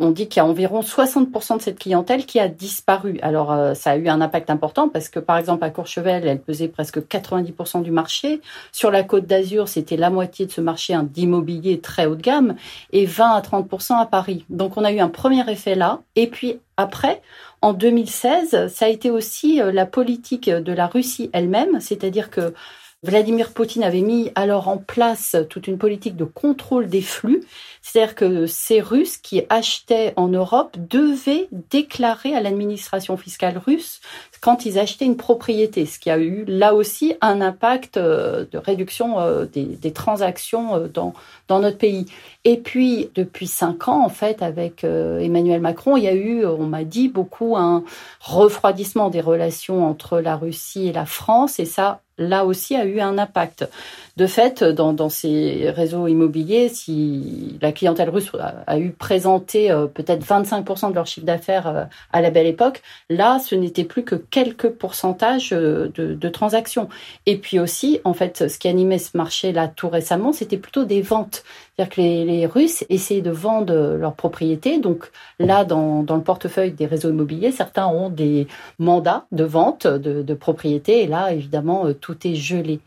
on 0.00 0.10
dit 0.10 0.28
qu'il 0.28 0.38
y 0.38 0.44
a 0.44 0.46
environ 0.46 0.80
60% 0.80 1.58
de 1.58 1.62
cette 1.62 1.78
clientèle 1.78 2.24
qui 2.24 2.40
a 2.40 2.48
disparu. 2.48 3.18
Alors, 3.20 3.52
euh, 3.52 3.74
ça 3.74 3.90
a 3.90 3.96
eu 3.96 4.08
un 4.08 4.22
impact 4.22 4.48
important 4.48 4.88
parce 4.88 5.10
que, 5.10 5.20
par 5.20 5.36
exemple, 5.36 5.62
à 5.62 5.70
Courchevel, 5.70 6.26
elle 6.26 6.40
pesait 6.40 6.68
presque 6.68 7.00
90% 7.00 7.82
du 7.82 7.90
marché. 7.90 8.40
Sur 8.72 8.90
la 8.90 9.02
Côte 9.02 9.26
d'Azur, 9.26 9.68
c'était 9.68 9.98
la 9.98 10.08
moitié 10.08 10.46
de 10.46 10.50
ce 10.50 10.62
marché 10.62 10.96
d'immobilier 11.04 11.80
très 11.80 12.06
haut 12.06 12.16
de 12.16 12.22
gamme 12.22 12.56
et 12.92 13.04
20 13.04 13.30
à 13.30 13.40
30% 13.42 14.00
à 14.00 14.06
Paris. 14.06 14.46
Donc, 14.48 14.78
on 14.78 14.84
a 14.84 14.90
eu 14.90 15.00
un 15.00 15.10
premier 15.10 15.48
effet 15.50 15.74
là. 15.74 16.00
Et 16.16 16.28
puis, 16.28 16.58
après, 16.78 17.20
en 17.60 17.74
2016, 17.74 18.68
ça 18.68 18.86
a 18.86 18.88
été 18.88 19.10
aussi 19.10 19.60
euh, 19.60 19.70
la 19.70 19.84
politique 19.84 20.48
de 20.48 20.72
la 20.72 20.86
Russie 20.86 21.28
elle-même, 21.34 21.78
c'est-à-dire 21.78 22.30
que 22.30 22.54
Vladimir 23.02 23.54
Poutine 23.54 23.82
avait 23.82 24.02
mis 24.02 24.30
alors 24.34 24.68
en 24.68 24.76
place 24.76 25.34
toute 25.48 25.66
une 25.66 25.78
politique 25.78 26.16
de 26.16 26.24
contrôle 26.24 26.86
des 26.86 27.00
flux, 27.00 27.42
c'est-à-dire 27.82 28.14
que 28.14 28.46
ces 28.46 28.80
Russes 28.80 29.16
qui 29.16 29.42
achetaient 29.48 30.12
en 30.16 30.28
Europe 30.28 30.76
devaient 30.78 31.48
déclarer 31.70 32.34
à 32.34 32.40
l'administration 32.40 33.16
fiscale 33.16 33.58
russe 33.58 34.00
quand 34.40 34.64
ils 34.64 34.78
achetaient 34.78 35.04
une 35.04 35.18
propriété, 35.18 35.84
ce 35.84 35.98
qui 35.98 36.10
a 36.10 36.18
eu 36.18 36.44
là 36.46 36.74
aussi 36.74 37.14
un 37.20 37.42
impact 37.42 37.98
euh, 37.98 38.46
de 38.50 38.56
réduction 38.56 39.20
euh, 39.20 39.44
des, 39.44 39.92
transactions 39.92 40.76
euh, 40.76 40.88
dans, 40.88 41.12
dans 41.48 41.60
notre 41.60 41.76
pays. 41.76 42.06
Et 42.44 42.56
puis, 42.56 43.10
depuis 43.14 43.46
cinq 43.46 43.88
ans, 43.88 44.02
en 44.02 44.08
fait, 44.08 44.40
avec 44.40 44.82
Emmanuel 44.82 45.60
Macron, 45.60 45.98
il 45.98 46.04
y 46.04 46.08
a 46.08 46.14
eu, 46.14 46.46
on 46.46 46.64
m'a 46.64 46.84
dit, 46.84 47.08
beaucoup 47.08 47.54
un 47.54 47.84
refroidissement 48.20 49.10
des 49.10 49.20
relations 49.20 49.86
entre 49.86 50.20
la 50.20 50.36
Russie 50.36 50.88
et 50.88 50.92
la 50.92 51.04
France, 51.04 51.60
et 51.60 51.66
ça, 51.66 52.00
là 52.16 52.46
aussi, 52.46 52.76
a 52.76 52.86
eu 52.86 53.00
un 53.00 53.18
impact. 53.18 53.68
De 54.16 54.26
fait, 54.26 54.64
dans, 54.64 55.08
ces 55.10 55.70
réseaux 55.70 56.06
immobiliers, 56.06 56.70
si 56.70 57.58
la 57.60 57.69
clientèle 57.72 58.10
russe 58.10 58.30
a, 58.66 58.78
eu 58.78 58.90
présenté 58.90 59.70
euh, 59.70 59.86
peut-être 59.86 60.24
25% 60.24 60.90
de 60.90 60.94
leur 60.94 61.06
chiffre 61.06 61.26
d'affaires 61.26 61.66
euh, 61.66 61.84
à 62.12 62.20
la 62.20 62.30
belle 62.30 62.46
époque, 62.46 62.82
là, 63.08 63.38
ce 63.38 63.54
n'était 63.54 63.84
plus 63.84 64.04
que 64.04 64.14
quelques 64.14 64.70
pourcentages 64.70 65.52
euh, 65.52 65.90
de, 65.94 66.28
transactions. 66.28 66.88
Et 67.26 67.36
puis 67.36 67.58
aussi, 67.58 68.00
en 68.04 68.14
fait, 68.14 68.48
ce 68.48 68.58
qui 68.58 68.68
animait 68.68 68.98
ce 68.98 69.16
marché-là 69.16 69.68
tout 69.68 69.88
récemment, 69.88 70.32
c'était 70.32 70.56
plutôt 70.56 70.84
des 70.84 71.02
ventes. 71.02 71.42
C'est-à-dire 71.76 71.94
que 71.94 72.00
les, 72.00 72.46
Russes 72.46 72.84
essayaient 72.88 73.20
de 73.20 73.30
vendre 73.30 73.96
leurs 73.96 74.14
propriétés. 74.14 74.78
Donc 74.78 75.10
là, 75.38 75.64
dans, 75.64 76.02
le 76.02 76.22
portefeuille 76.22 76.72
des 76.72 76.86
réseaux 76.86 77.10
immobiliers, 77.10 77.52
certains 77.52 77.86
ont 77.86 78.10
des 78.10 78.46
mandats 78.78 79.26
de 79.32 79.44
vente 79.44 79.86
de, 79.86 80.22
de 80.22 80.34
propriétés. 80.34 81.02
Et 81.02 81.06
là, 81.06 81.32
évidemment, 81.32 81.92
tout 81.94 82.16
est 82.26 82.34
gelé. 82.34 82.80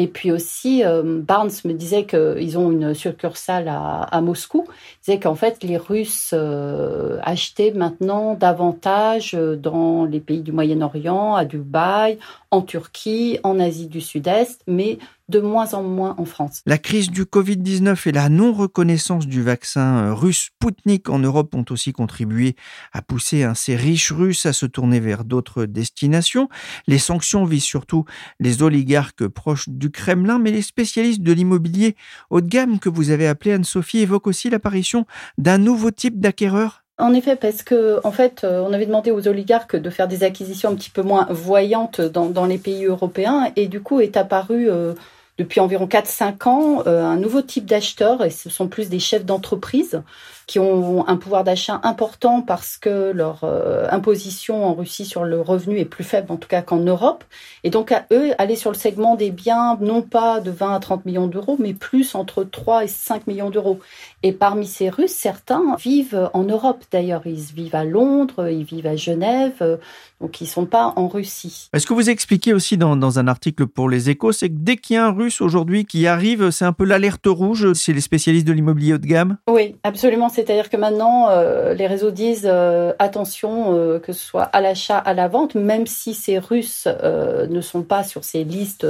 Et 0.00 0.06
puis 0.06 0.32
aussi, 0.32 0.82
euh, 0.82 1.20
Barnes 1.20 1.50
me 1.66 1.74
disait 1.74 2.06
qu'ils 2.06 2.56
ont 2.56 2.70
une 2.70 2.94
succursale 2.94 3.68
à, 3.68 4.20
Moscou. 4.22 4.64
Il 4.66 5.04
disait 5.04 5.20
qu'en 5.20 5.34
fait, 5.34 5.62
les 5.62 5.76
Russes 5.76 6.30
euh, 6.32 7.18
achetaient 7.22 7.72
maintenant 7.72 8.32
davantage 8.32 9.34
euh, 9.34 9.56
dans 9.56 10.06
les 10.06 10.20
pays 10.20 10.40
du 10.40 10.52
Moyen-Orient, 10.52 11.34
à 11.34 11.44
Dubaï, 11.44 12.18
en 12.50 12.62
Turquie, 12.62 13.40
en 13.42 13.60
Asie 13.60 13.88
du 13.88 14.00
Sud-Est, 14.00 14.62
mais 14.66 14.98
de 15.30 15.40
moins 15.40 15.72
en 15.74 15.82
moins 15.82 16.14
en 16.18 16.24
France. 16.24 16.62
La 16.66 16.78
crise 16.78 17.10
du 17.10 17.24
Covid-19 17.24 18.08
et 18.08 18.12
la 18.12 18.28
non-reconnaissance 18.28 19.26
du 19.26 19.42
vaccin 19.42 20.04
euh, 20.04 20.14
russe 20.14 20.50
Sputnik 20.50 21.08
en 21.08 21.18
Europe 21.18 21.54
ont 21.54 21.64
aussi 21.70 21.92
contribué 21.92 22.56
à 22.92 23.02
pousser 23.02 23.46
ces 23.54 23.76
riches 23.76 24.12
Russes 24.12 24.46
à 24.46 24.52
se 24.52 24.66
tourner 24.66 25.00
vers 25.00 25.24
d'autres 25.24 25.64
destinations. 25.64 26.48
Les 26.86 26.98
sanctions 26.98 27.44
visent 27.44 27.64
surtout 27.64 28.04
les 28.38 28.62
oligarques 28.62 29.26
proches 29.26 29.68
du 29.68 29.90
Kremlin, 29.90 30.38
mais 30.38 30.50
les 30.50 30.62
spécialistes 30.62 31.22
de 31.22 31.32
l'immobilier 31.32 31.96
haut 32.30 32.40
de 32.40 32.48
gamme 32.48 32.78
que 32.78 32.88
vous 32.88 33.10
avez 33.10 33.26
appelé 33.26 33.52
Anne-Sophie 33.52 34.00
évoquent 34.00 34.26
aussi 34.26 34.50
l'apparition 34.50 35.06
d'un 35.38 35.58
nouveau 35.58 35.90
type 35.90 36.20
d'acquéreur 36.20 36.84
en 36.98 37.14
effet, 37.14 37.34
parce 37.34 37.62
que 37.62 37.98
en 38.04 38.10
fait, 38.10 38.44
euh, 38.44 38.62
on 38.62 38.74
avait 38.74 38.84
demandé 38.84 39.10
aux 39.10 39.26
oligarques 39.26 39.74
de 39.74 39.88
faire 39.88 40.06
des 40.06 40.22
acquisitions 40.22 40.68
un 40.68 40.74
petit 40.74 40.90
peu 40.90 41.00
moins 41.00 41.26
voyantes 41.30 42.02
dans, 42.02 42.44
les 42.44 42.58
pays 42.58 42.84
européens, 42.84 43.50
et 43.56 43.68
du 43.68 43.80
coup 43.80 44.00
est 44.00 44.18
apparu 44.18 44.68
euh, 44.68 44.92
depuis 45.40 45.60
environ 45.60 45.86
4-5 45.86 46.48
ans 46.48 46.82
euh, 46.86 47.02
un 47.02 47.16
nouveau 47.16 47.40
type 47.40 47.64
d'acheteurs, 47.64 48.22
et 48.24 48.30
ce 48.30 48.50
sont 48.50 48.68
plus 48.68 48.90
des 48.90 48.98
chefs 48.98 49.24
d'entreprise 49.24 50.02
qui 50.50 50.58
ont 50.58 51.06
un 51.06 51.16
pouvoir 51.16 51.44
d'achat 51.44 51.78
important 51.84 52.42
parce 52.42 52.76
que 52.76 53.12
leur 53.12 53.44
euh, 53.44 53.86
imposition 53.92 54.66
en 54.66 54.74
Russie 54.74 55.04
sur 55.04 55.22
le 55.22 55.40
revenu 55.40 55.78
est 55.78 55.84
plus 55.84 56.02
faible 56.02 56.32
en 56.32 56.38
tout 56.38 56.48
cas 56.48 56.60
qu'en 56.60 56.80
Europe. 56.80 57.22
Et 57.62 57.70
donc 57.70 57.92
à 57.92 58.06
eux, 58.10 58.32
aller 58.36 58.56
sur 58.56 58.72
le 58.72 58.76
segment 58.76 59.14
des 59.14 59.30
biens, 59.30 59.78
non 59.80 60.02
pas 60.02 60.40
de 60.40 60.50
20 60.50 60.74
à 60.74 60.80
30 60.80 61.06
millions 61.06 61.28
d'euros, 61.28 61.54
mais 61.60 61.72
plus 61.72 62.16
entre 62.16 62.42
3 62.42 62.82
et 62.82 62.88
5 62.88 63.28
millions 63.28 63.50
d'euros. 63.50 63.78
Et 64.24 64.32
parmi 64.32 64.66
ces 64.66 64.90
Russes, 64.90 65.12
certains 65.12 65.76
vivent 65.76 66.28
en 66.34 66.42
Europe 66.42 66.82
d'ailleurs. 66.90 67.22
Ils 67.26 67.36
vivent 67.54 67.76
à 67.76 67.84
Londres, 67.84 68.48
ils 68.48 68.64
vivent 68.64 68.88
à 68.88 68.96
Genève, 68.96 69.78
donc 70.20 70.40
ils 70.40 70.48
sont 70.48 70.66
pas 70.66 70.94
en 70.96 71.06
Russie. 71.06 71.68
Est-ce 71.72 71.86
que 71.86 71.94
vous 71.94 72.10
expliquez 72.10 72.54
aussi 72.54 72.76
dans, 72.76 72.96
dans 72.96 73.20
un 73.20 73.28
article 73.28 73.68
pour 73.68 73.88
les 73.88 74.10
échos, 74.10 74.32
c'est 74.32 74.48
que 74.48 74.56
dès 74.56 74.76
qu'il 74.76 74.96
y 74.96 74.98
a 74.98 75.06
un 75.06 75.12
Russe 75.12 75.40
aujourd'hui 75.40 75.84
qui 75.84 76.08
arrive, 76.08 76.50
c'est 76.50 76.64
un 76.64 76.72
peu 76.72 76.84
l'alerte 76.84 77.26
rouge 77.26 77.72
chez 77.74 77.92
les 77.92 78.00
spécialistes 78.00 78.48
de 78.48 78.52
l'immobilier 78.52 78.94
haut 78.94 78.98
de 78.98 79.06
gamme? 79.06 79.36
Oui, 79.48 79.76
absolument. 79.84 80.28
C'est-à-dire 80.40 80.70
que 80.70 80.78
maintenant, 80.78 81.28
euh, 81.28 81.74
les 81.74 81.86
réseaux 81.86 82.10
disent 82.10 82.48
euh, 82.50 82.94
attention, 82.98 83.74
euh, 83.76 83.98
que 83.98 84.14
ce 84.14 84.24
soit 84.24 84.44
à 84.44 84.62
l'achat, 84.62 84.96
à 84.96 85.12
la 85.12 85.28
vente, 85.28 85.54
même 85.54 85.86
si 85.86 86.14
ces 86.14 86.38
Russes 86.38 86.88
ne 86.88 87.60
sont 87.60 87.82
pas 87.82 88.04
sur 88.04 88.24
ces 88.24 88.42
listes 88.42 88.86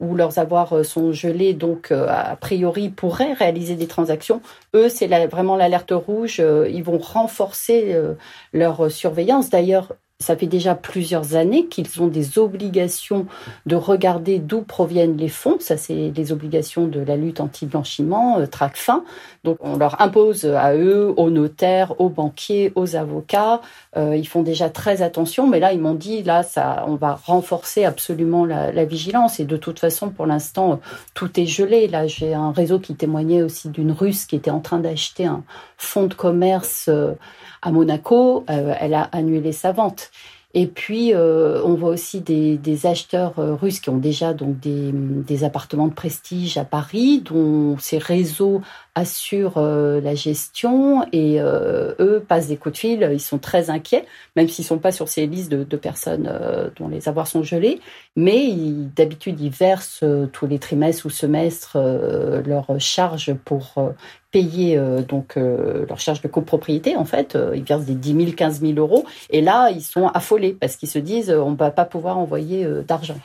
où 0.00 0.14
leurs 0.14 0.38
avoirs 0.38 0.84
sont 0.84 1.12
gelés, 1.12 1.52
donc 1.52 1.92
a 1.92 2.36
priori 2.36 2.88
pourraient 2.88 3.34
réaliser 3.34 3.74
des 3.74 3.86
transactions. 3.86 4.40
Eux, 4.74 4.88
c'est 4.88 5.08
vraiment 5.26 5.56
l'alerte 5.56 5.92
rouge. 5.92 6.42
ils 6.70 6.82
vont 6.82 6.98
renforcer 6.98 7.96
leur 8.52 8.90
surveillance. 8.90 9.50
D'ailleurs, 9.50 9.92
ça 10.20 10.36
fait 10.36 10.46
déjà 10.46 10.74
plusieurs 10.74 11.36
années 11.36 11.66
qu'ils 11.66 12.02
ont 12.02 12.08
des 12.08 12.38
obligations 12.38 13.26
de 13.66 13.76
regarder 13.76 14.40
d'où 14.40 14.62
proviennent 14.62 15.16
les 15.16 15.28
fonds. 15.28 15.58
Ça, 15.60 15.76
c'est 15.76 16.12
les 16.14 16.32
obligations 16.32 16.88
de 16.88 16.98
la 16.98 17.16
lutte 17.16 17.40
anti-blanchiment, 17.40 18.40
euh, 18.40 18.46
TRACFIN. 18.46 19.04
Donc, 19.44 19.58
on 19.60 19.76
leur 19.76 20.00
impose 20.00 20.44
à 20.44 20.74
eux, 20.74 21.14
aux 21.16 21.30
notaires, 21.30 22.00
aux 22.00 22.08
banquiers, 22.08 22.72
aux 22.74 22.96
avocats. 22.96 23.60
Euh, 23.96 24.16
ils 24.16 24.26
font 24.26 24.42
déjà 24.42 24.68
très 24.68 25.02
attention, 25.02 25.46
mais 25.46 25.60
là, 25.60 25.72
ils 25.72 25.80
m'ont 25.80 25.94
dit, 25.94 26.24
là, 26.24 26.42
ça, 26.42 26.84
on 26.88 26.96
va 26.96 27.14
renforcer 27.14 27.84
absolument 27.84 28.44
la, 28.44 28.72
la 28.72 28.84
vigilance. 28.84 29.38
Et 29.38 29.44
de 29.44 29.56
toute 29.56 29.78
façon, 29.78 30.10
pour 30.10 30.26
l'instant, 30.26 30.80
tout 31.14 31.38
est 31.38 31.46
gelé. 31.46 31.86
Là, 31.86 32.08
j'ai 32.08 32.34
un 32.34 32.50
réseau 32.50 32.80
qui 32.80 32.96
témoignait 32.96 33.42
aussi 33.42 33.68
d'une 33.68 33.92
Russe 33.92 34.26
qui 34.26 34.34
était 34.34 34.50
en 34.50 34.60
train 34.60 34.80
d'acheter 34.80 35.26
un 35.26 35.44
fonds 35.76 36.06
de 36.06 36.14
commerce. 36.14 36.86
Euh, 36.88 37.12
à 37.62 37.70
Monaco, 37.70 38.44
euh, 38.50 38.74
elle 38.80 38.94
a 38.94 39.02
annulé 39.12 39.52
sa 39.52 39.72
vente. 39.72 40.10
Et 40.54 40.66
puis, 40.66 41.12
euh, 41.12 41.60
on 41.62 41.74
voit 41.74 41.90
aussi 41.90 42.20
des, 42.20 42.86
acheteurs 42.86 43.38
euh, 43.38 43.54
russes 43.54 43.80
qui 43.80 43.90
ont 43.90 43.98
déjà 43.98 44.32
donc 44.32 44.58
des, 44.58 44.92
des, 44.92 45.44
appartements 45.44 45.88
de 45.88 45.92
prestige 45.92 46.56
à 46.56 46.64
Paris, 46.64 47.22
dont 47.22 47.76
ces 47.78 47.98
réseaux 47.98 48.62
assurent 48.98 49.60
la 49.60 50.14
gestion 50.14 51.04
et 51.12 51.40
eux 51.40 52.24
passent 52.26 52.48
des 52.48 52.56
coups 52.56 52.74
de 52.74 52.78
fil. 52.78 53.10
Ils 53.12 53.20
sont 53.20 53.38
très 53.38 53.70
inquiets, 53.70 54.04
même 54.36 54.48
s'ils 54.48 54.64
sont 54.64 54.78
pas 54.78 54.92
sur 54.92 55.08
ces 55.08 55.26
listes 55.26 55.50
de, 55.50 55.76
personnes 55.76 56.30
dont 56.76 56.88
les 56.88 57.08
avoirs 57.08 57.26
sont 57.26 57.42
gelés. 57.42 57.80
Mais 58.16 58.52
d'habitude, 58.96 59.40
ils 59.40 59.50
versent 59.50 60.04
tous 60.32 60.46
les 60.46 60.58
trimestres 60.58 61.06
ou 61.06 61.10
semestres 61.10 61.78
leurs 61.78 62.80
charges 62.80 63.34
pour 63.44 63.74
payer 64.30 64.76
euh, 64.76 65.02
donc 65.02 65.36
euh, 65.36 65.86
leur 65.88 65.98
charge 65.98 66.20
de 66.20 66.28
copropriété 66.28 66.96
en 66.96 67.04
fait 67.04 67.34
euh, 67.34 67.52
ils 67.56 67.64
versent 67.64 67.84
des 67.84 67.94
10 67.94 68.24
000 68.24 68.32
15 68.36 68.60
000 68.60 68.72
euros 68.74 69.04
et 69.30 69.40
là 69.40 69.70
ils 69.70 69.82
sont 69.82 70.08
affolés 70.08 70.52
parce 70.58 70.76
qu'ils 70.76 70.88
se 70.88 70.98
disent 70.98 71.30
on 71.30 71.54
va 71.54 71.70
pas 71.70 71.84
pouvoir 71.84 72.18
envoyer 72.18 72.66
d'argent 72.86 73.18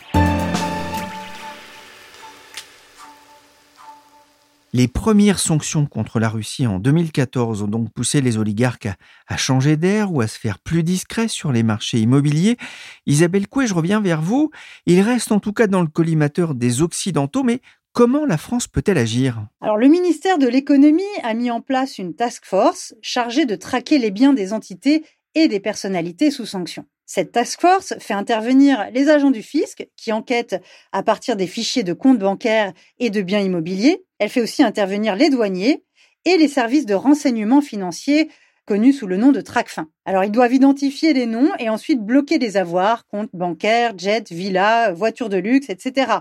Les 4.75 4.87
premières 4.87 5.37
sanctions 5.37 5.85
contre 5.85 6.19
la 6.19 6.29
Russie 6.29 6.65
en 6.65 6.79
2014 6.79 7.61
ont 7.61 7.67
donc 7.67 7.93
poussé 7.93 8.21
les 8.21 8.39
oligarques 8.39 8.89
à, 9.27 9.37
changer 9.37 9.77
d'air 9.77 10.11
ou 10.11 10.21
à 10.21 10.27
se 10.27 10.39
faire 10.39 10.57
plus 10.57 10.81
discrets 10.81 11.27
sur 11.27 11.51
les 11.51 11.61
marchés 11.61 11.99
immobiliers. 11.99 12.57
Isabelle 13.05 13.47
Coué, 13.47 13.67
je 13.67 13.75
reviens 13.75 14.01
vers 14.01 14.23
vous. 14.23 14.49
Il 14.87 14.99
reste 15.01 15.31
en 15.31 15.39
tout 15.39 15.53
cas 15.53 15.67
dans 15.67 15.81
le 15.81 15.87
collimateur 15.87 16.55
des 16.55 16.81
Occidentaux, 16.81 17.43
mais 17.43 17.61
Comment 17.95 18.25
la 18.25 18.39
France 18.39 18.67
peut-elle 18.67 18.97
agir? 18.97 19.45
Alors 19.61 19.77
le 19.77 19.87
ministère 19.87 20.39
de 20.39 20.47
l'économie 20.47 21.03
a 21.21 21.35
mis 21.35 21.51
en 21.51 21.61
place 21.61 21.99
une 21.99 22.15
task 22.15 22.43
force 22.43 22.95
chargée 23.03 23.45
de 23.45 23.55
traquer 23.55 23.99
les 23.99 24.09
biens 24.09 24.33
des 24.33 24.51
entités 24.51 25.05
et 25.35 25.47
des 25.47 25.59
personnalités 25.59 26.31
sous 26.31 26.47
sanction. 26.47 26.85
Cette 27.05 27.33
task 27.33 27.61
force 27.61 27.93
fait 27.99 28.13
intervenir 28.13 28.89
les 28.93 29.09
agents 29.09 29.31
du 29.31 29.43
fisc 29.43 29.87
qui 29.97 30.11
enquêtent 30.11 30.61
à 30.91 31.03
partir 31.03 31.35
des 31.35 31.47
fichiers 31.47 31.83
de 31.83 31.93
comptes 31.93 32.19
bancaires 32.19 32.73
et 32.99 33.09
de 33.09 33.21
biens 33.21 33.41
immobiliers. 33.41 34.03
Elle 34.19 34.29
fait 34.29 34.41
aussi 34.41 34.63
intervenir 34.63 35.15
les 35.15 35.29
douaniers 35.29 35.83
et 36.25 36.37
les 36.37 36.47
services 36.47 36.85
de 36.85 36.93
renseignement 36.93 37.61
financier 37.61 38.29
connus 38.65 38.93
sous 38.93 39.07
le 39.07 39.17
nom 39.17 39.33
de 39.33 39.41
TRACFIN. 39.41 39.89
Alors 40.05 40.23
ils 40.23 40.31
doivent 40.31 40.53
identifier 40.53 41.13
les 41.13 41.25
noms 41.25 41.51
et 41.59 41.69
ensuite 41.69 41.99
bloquer 41.99 42.37
des 42.39 42.55
avoirs, 42.55 43.05
comptes 43.07 43.29
bancaires, 43.33 43.93
jets, 43.97 44.23
villas, 44.31 44.93
voitures 44.93 45.29
de 45.29 45.37
luxe, 45.37 45.69
etc. 45.69 46.19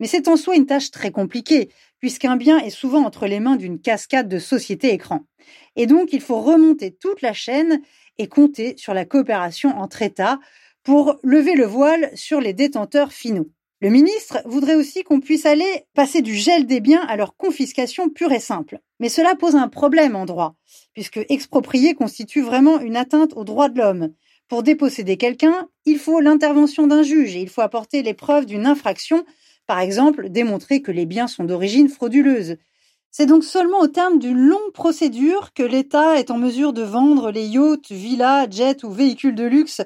Mais 0.00 0.06
c'est 0.06 0.28
en 0.28 0.36
soi 0.36 0.56
une 0.56 0.66
tâche 0.66 0.90
très 0.90 1.10
compliquée, 1.10 1.70
puisqu'un 2.00 2.36
bien 2.36 2.58
est 2.58 2.70
souvent 2.70 3.04
entre 3.04 3.26
les 3.26 3.40
mains 3.40 3.56
d'une 3.56 3.80
cascade 3.80 4.28
de 4.28 4.38
sociétés 4.38 4.92
écrans. 4.92 5.26
Et 5.76 5.86
donc, 5.86 6.12
il 6.12 6.20
faut 6.20 6.40
remonter 6.40 6.94
toute 6.94 7.22
la 7.22 7.32
chaîne 7.32 7.80
et 8.18 8.28
compter 8.28 8.74
sur 8.76 8.94
la 8.94 9.04
coopération 9.04 9.70
entre 9.78 10.02
États 10.02 10.38
pour 10.82 11.18
lever 11.22 11.54
le 11.54 11.66
voile 11.66 12.10
sur 12.14 12.40
les 12.40 12.52
détenteurs 12.52 13.12
finaux. 13.12 13.50
Le 13.80 13.90
ministre 13.90 14.38
voudrait 14.46 14.74
aussi 14.74 15.02
qu'on 15.02 15.20
puisse 15.20 15.44
aller 15.44 15.84
passer 15.94 16.22
du 16.22 16.34
gel 16.34 16.66
des 16.66 16.80
biens 16.80 17.04
à 17.08 17.16
leur 17.16 17.36
confiscation 17.36 18.08
pure 18.08 18.32
et 18.32 18.40
simple. 18.40 18.78
Mais 19.00 19.10
cela 19.10 19.34
pose 19.34 19.54
un 19.54 19.68
problème 19.68 20.16
en 20.16 20.24
droit, 20.24 20.56
puisque 20.94 21.20
exproprier 21.28 21.94
constitue 21.94 22.40
vraiment 22.40 22.80
une 22.80 22.96
atteinte 22.96 23.34
aux 23.36 23.44
droits 23.44 23.68
de 23.68 23.78
l'homme. 23.78 24.14
Pour 24.48 24.62
déposséder 24.62 25.16
quelqu'un, 25.16 25.68
il 25.84 25.98
faut 25.98 26.20
l'intervention 26.20 26.86
d'un 26.86 27.02
juge 27.02 27.36
et 27.36 27.40
il 27.40 27.48
faut 27.50 27.60
apporter 27.60 28.02
les 28.02 28.14
preuves 28.14 28.46
d'une 28.46 28.66
infraction 28.66 29.24
par 29.66 29.80
exemple, 29.80 30.28
démontrer 30.28 30.80
que 30.80 30.92
les 30.92 31.06
biens 31.06 31.26
sont 31.26 31.44
d'origine 31.44 31.88
frauduleuse. 31.88 32.56
C'est 33.10 33.26
donc 33.26 33.44
seulement 33.44 33.80
au 33.80 33.86
terme 33.86 34.18
d'une 34.18 34.38
longue 34.38 34.72
procédure 34.74 35.52
que 35.54 35.62
l'État 35.62 36.18
est 36.18 36.30
en 36.30 36.38
mesure 36.38 36.72
de 36.72 36.82
vendre 36.82 37.30
les 37.30 37.46
yachts, 37.46 37.90
villas, 37.90 38.46
jets 38.50 38.84
ou 38.84 38.90
véhicules 38.90 39.34
de 39.34 39.44
luxe 39.44 39.80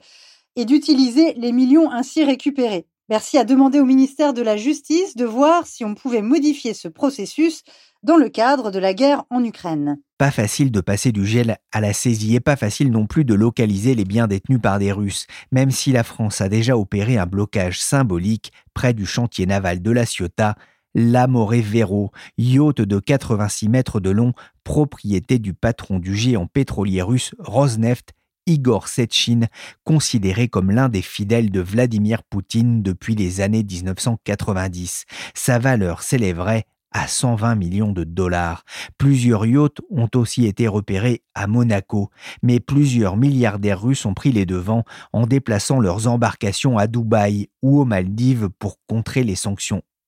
et 0.57 0.65
d'utiliser 0.65 1.35
les 1.35 1.53
millions 1.53 1.91
ainsi 1.91 2.25
récupérés. 2.25 2.87
Bercy 3.09 3.39
a 3.39 3.45
demandé 3.45 3.81
au 3.81 3.85
ministère 3.85 4.33
de 4.33 4.41
la 4.41 4.57
Justice 4.57 5.17
de 5.17 5.25
voir 5.25 5.67
si 5.67 5.85
on 5.85 5.97
pouvait 5.97 6.23
modifier 6.23 6.75
ce 6.75 6.87
processus 6.87 7.65
dans 8.05 8.17
le 8.17 8.29
cadre 8.29 8.71
de 8.71 8.79
la 8.79 8.95
guerre 8.95 9.25
en 9.31 9.43
Ukraine. 9.43 9.99
Pas 10.17 10.31
facile 10.31 10.71
de 10.71 10.81
passer 10.81 11.11
du 11.11 11.27
gel 11.27 11.57
à 11.73 11.81
la 11.81 11.93
saisie 11.93 12.37
et 12.37 12.41
pas 12.41 12.55
facile 12.55 12.93
non 12.93 13.07
plus 13.07 13.25
de 13.25 13.35
localiser 13.35 13.97
les 13.97 14.05
biens 14.05 14.29
détenus 14.29 14.61
par 14.63 14.79
des 14.79 14.93
Russes, 14.93 15.27
même 15.51 15.73
si 15.73 15.91
la 15.91 16.05
France 16.05 16.41
a 16.41 16.49
déjà 16.49 16.77
opéré 16.77 17.19
un 17.19 17.27
blocage 17.27 17.81
symbolique 17.81 18.53
près 18.75 18.95
du 18.95 19.07
chantier 19.07 19.45
naval 19.45 19.83
de 19.83 19.91
la 19.91 20.07
Ciotat, 20.07 20.55
l'Amore 20.95 21.55
Vero, 21.63 22.11
yacht 22.39 22.81
de 22.81 22.99
86 22.99 23.69
mètres 23.69 24.01
de 24.01 24.11
long, 24.11 24.33
propriété 24.65 25.39
du 25.39 25.55
patron 25.55 25.99
du 25.99 26.17
géant 26.17 26.47
pétrolier 26.47 27.03
russe 27.03 27.35
Rosneft 27.39 28.13
Igor 28.47 28.89
Sechin, 28.89 29.43
considéré 29.85 30.49
comme 30.49 30.71
l'un 30.71 30.89
des 30.89 31.03
fidèles 31.03 31.51
de 31.51 31.61
Vladimir 31.61 32.23
Poutine 32.25 32.83
depuis 32.83 33.15
les 33.15 33.41
années 33.41 33.63
1990. 33.63 35.05
Sa 35.35 35.59
valeur 35.59 36.03
s'élèverait 36.03 36.65
à 36.93 37.07
120 37.07 37.55
millions 37.55 37.93
de 37.93 38.05
dollars. 38.05 38.65
Plusieurs 38.99 39.47
yachts 39.47 39.81
ont 39.91 40.09
aussi 40.17 40.47
été 40.47 40.67
repérés 40.67 41.23
à 41.35 41.47
Monaco, 41.47 42.11
mais 42.43 42.59
plusieurs 42.59 43.17
milliardaires 43.17 43.81
russes 43.81 44.07
ont 44.07 44.15
pris 44.15 44.33
les 44.33 44.47
devants 44.47 44.85
en 45.13 45.27
déplaçant 45.27 45.79
leurs 45.79 46.09
embarcations 46.09 46.79
à 46.79 46.87
Dubaï 46.87 47.49
ou 47.63 47.81
aux 47.81 47.85
Maldives 47.85 48.49
pour 48.59 48.79
contrer 48.89 49.23
les 49.23 49.37
sanctions 49.37 49.83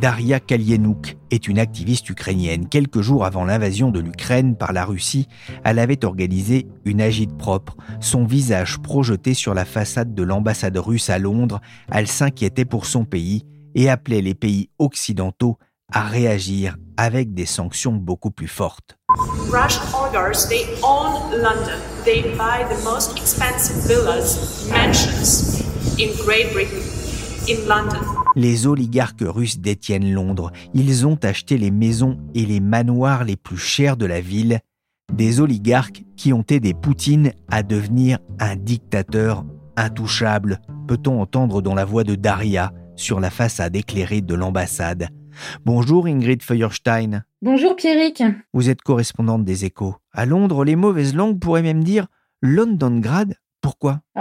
Daria 0.00 0.40
Kalienouk 0.40 1.16
est 1.30 1.48
une 1.48 1.58
activiste 1.58 2.10
ukrainienne. 2.10 2.68
Quelques 2.68 3.00
jours 3.00 3.24
avant 3.24 3.44
l'invasion 3.44 3.90
de 3.90 3.98
l'Ukraine 3.98 4.54
par 4.54 4.72
la 4.74 4.84
Russie, 4.84 5.26
elle 5.64 5.78
avait 5.78 6.04
organisé 6.04 6.66
une 6.84 7.00
agite 7.00 7.36
propre. 7.38 7.76
Son 8.00 8.26
visage 8.26 8.78
projeté 8.78 9.32
sur 9.32 9.54
la 9.54 9.64
façade 9.64 10.14
de 10.14 10.22
l'ambassade 10.22 10.76
russe 10.76 11.08
à 11.08 11.18
Londres, 11.18 11.60
elle 11.90 12.08
s'inquiétait 12.08 12.66
pour 12.66 12.84
son 12.84 13.04
pays 13.04 13.44
et 13.74 13.88
appelait 13.88 14.20
les 14.20 14.34
pays 14.34 14.68
occidentaux 14.78 15.56
à 15.92 16.02
réagir 16.04 16.76
avec 16.96 17.32
des 17.32 17.46
sanctions 17.46 17.92
beaucoup 17.92 18.30
plus 18.30 18.48
fortes. 18.48 18.98
Villas, 19.48 19.80
mansions. 27.66 28.15
Les 28.36 28.66
oligarques 28.66 29.24
russes 29.24 29.58
détiennent 29.58 30.12
Londres. 30.12 30.52
Ils 30.74 31.06
ont 31.06 31.18
acheté 31.22 31.56
les 31.56 31.70
maisons 31.70 32.18
et 32.34 32.44
les 32.44 32.60
manoirs 32.60 33.24
les 33.24 33.36
plus 33.36 33.56
chers 33.56 33.96
de 33.96 34.04
la 34.04 34.20
ville. 34.20 34.60
Des 35.10 35.40
oligarques 35.40 36.04
qui 36.16 36.34
ont 36.34 36.44
aidé 36.50 36.74
Poutine 36.74 37.32
à 37.48 37.62
devenir 37.62 38.18
un 38.38 38.54
dictateur 38.54 39.46
intouchable, 39.76 40.60
peut-on 40.86 41.22
entendre 41.22 41.62
dans 41.62 41.74
la 41.74 41.86
voix 41.86 42.04
de 42.04 42.14
Daria 42.14 42.74
sur 42.94 43.20
la 43.20 43.30
façade 43.30 43.74
éclairée 43.74 44.20
de 44.20 44.34
l'ambassade. 44.34 45.08
Bonjour 45.64 46.06
Ingrid 46.06 46.42
Feuerstein. 46.42 47.24
Bonjour 47.40 47.74
Pierrick. 47.74 48.22
Vous 48.52 48.68
êtes 48.68 48.82
correspondante 48.82 49.44
des 49.44 49.64
échos. 49.64 49.94
À 50.12 50.26
Londres, 50.26 50.62
les 50.62 50.76
mauvaises 50.76 51.14
langues 51.14 51.38
pourraient 51.38 51.62
même 51.62 51.84
dire 51.84 52.06
Londongrad 52.42 53.34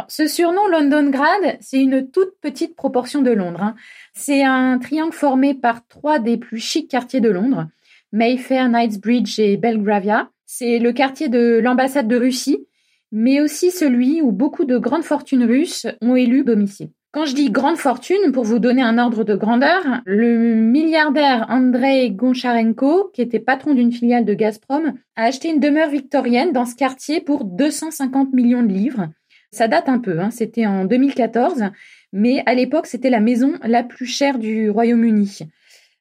Ce 0.07 0.27
surnom 0.27 0.67
Londongrad, 0.67 1.57
c'est 1.61 1.81
une 1.81 2.09
toute 2.09 2.39
petite 2.41 2.75
proportion 2.75 3.21
de 3.21 3.31
Londres. 3.31 3.61
Hein. 3.61 3.75
C'est 4.13 4.43
un 4.43 4.77
triangle 4.79 5.13
formé 5.13 5.53
par 5.53 5.87
trois 5.87 6.19
des 6.19 6.37
plus 6.37 6.59
chics 6.59 6.89
quartiers 6.89 7.21
de 7.21 7.29
Londres, 7.29 7.67
Mayfair, 8.11 8.69
Knightsbridge 8.69 9.39
et 9.39 9.57
Belgravia. 9.57 10.29
C'est 10.45 10.79
le 10.79 10.91
quartier 10.93 11.27
de 11.27 11.59
l'ambassade 11.61 12.07
de 12.07 12.17
Russie, 12.17 12.65
mais 13.11 13.41
aussi 13.41 13.71
celui 13.71 14.21
où 14.21 14.31
beaucoup 14.31 14.65
de 14.65 14.77
grandes 14.77 15.03
fortunes 15.03 15.45
russes 15.45 15.87
ont 16.01 16.15
élu 16.15 16.43
domicile. 16.43 16.89
Quand 17.15 17.23
je 17.23 17.33
dis 17.33 17.49
grande 17.49 17.77
fortune, 17.77 18.33
pour 18.33 18.43
vous 18.43 18.59
donner 18.59 18.81
un 18.81 18.97
ordre 18.97 19.23
de 19.23 19.35
grandeur, 19.35 20.01
le 20.05 20.53
milliardaire 20.53 21.45
Andrei 21.47 22.11
Goncharenko, 22.11 23.09
qui 23.13 23.21
était 23.21 23.39
patron 23.39 23.73
d'une 23.73 23.93
filiale 23.93 24.25
de 24.25 24.33
Gazprom, 24.33 24.95
a 25.15 25.23
acheté 25.23 25.47
une 25.47 25.61
demeure 25.61 25.89
victorienne 25.89 26.51
dans 26.51 26.65
ce 26.65 26.75
quartier 26.75 27.21
pour 27.21 27.45
250 27.45 28.33
millions 28.33 28.63
de 28.63 28.73
livres. 28.73 29.07
Ça 29.51 29.67
date 29.67 29.89
un 29.89 29.99
peu, 29.99 30.19
hein. 30.19 30.31
c'était 30.31 30.65
en 30.65 30.85
2014, 30.85 31.65
mais 32.13 32.43
à 32.45 32.53
l'époque, 32.53 32.87
c'était 32.87 33.09
la 33.09 33.19
maison 33.19 33.53
la 33.63 33.83
plus 33.83 34.05
chère 34.05 34.37
du 34.37 34.69
Royaume-Uni. 34.69 35.39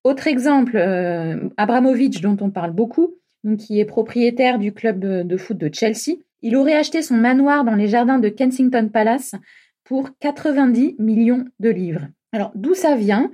Autre 0.04 0.26
exemple, 0.26 0.76
euh, 0.76 1.48
Abramovich, 1.56 2.20
dont 2.20 2.36
on 2.40 2.50
parle 2.50 2.72
beaucoup, 2.72 3.14
qui 3.58 3.80
est 3.80 3.84
propriétaire 3.84 4.58
du 4.58 4.72
club 4.72 5.00
de 5.00 5.36
foot 5.36 5.56
de 5.56 5.70
Chelsea, 5.72 6.18
il 6.42 6.56
aurait 6.56 6.76
acheté 6.76 7.00
son 7.00 7.16
manoir 7.16 7.64
dans 7.64 7.74
les 7.74 7.88
jardins 7.88 8.18
de 8.18 8.28
Kensington 8.28 8.88
Palace 8.92 9.34
pour 9.84 10.10
90 10.18 10.96
millions 10.98 11.46
de 11.58 11.70
livres. 11.70 12.08
Alors, 12.32 12.52
d'où 12.54 12.74
ça 12.74 12.96
vient? 12.96 13.30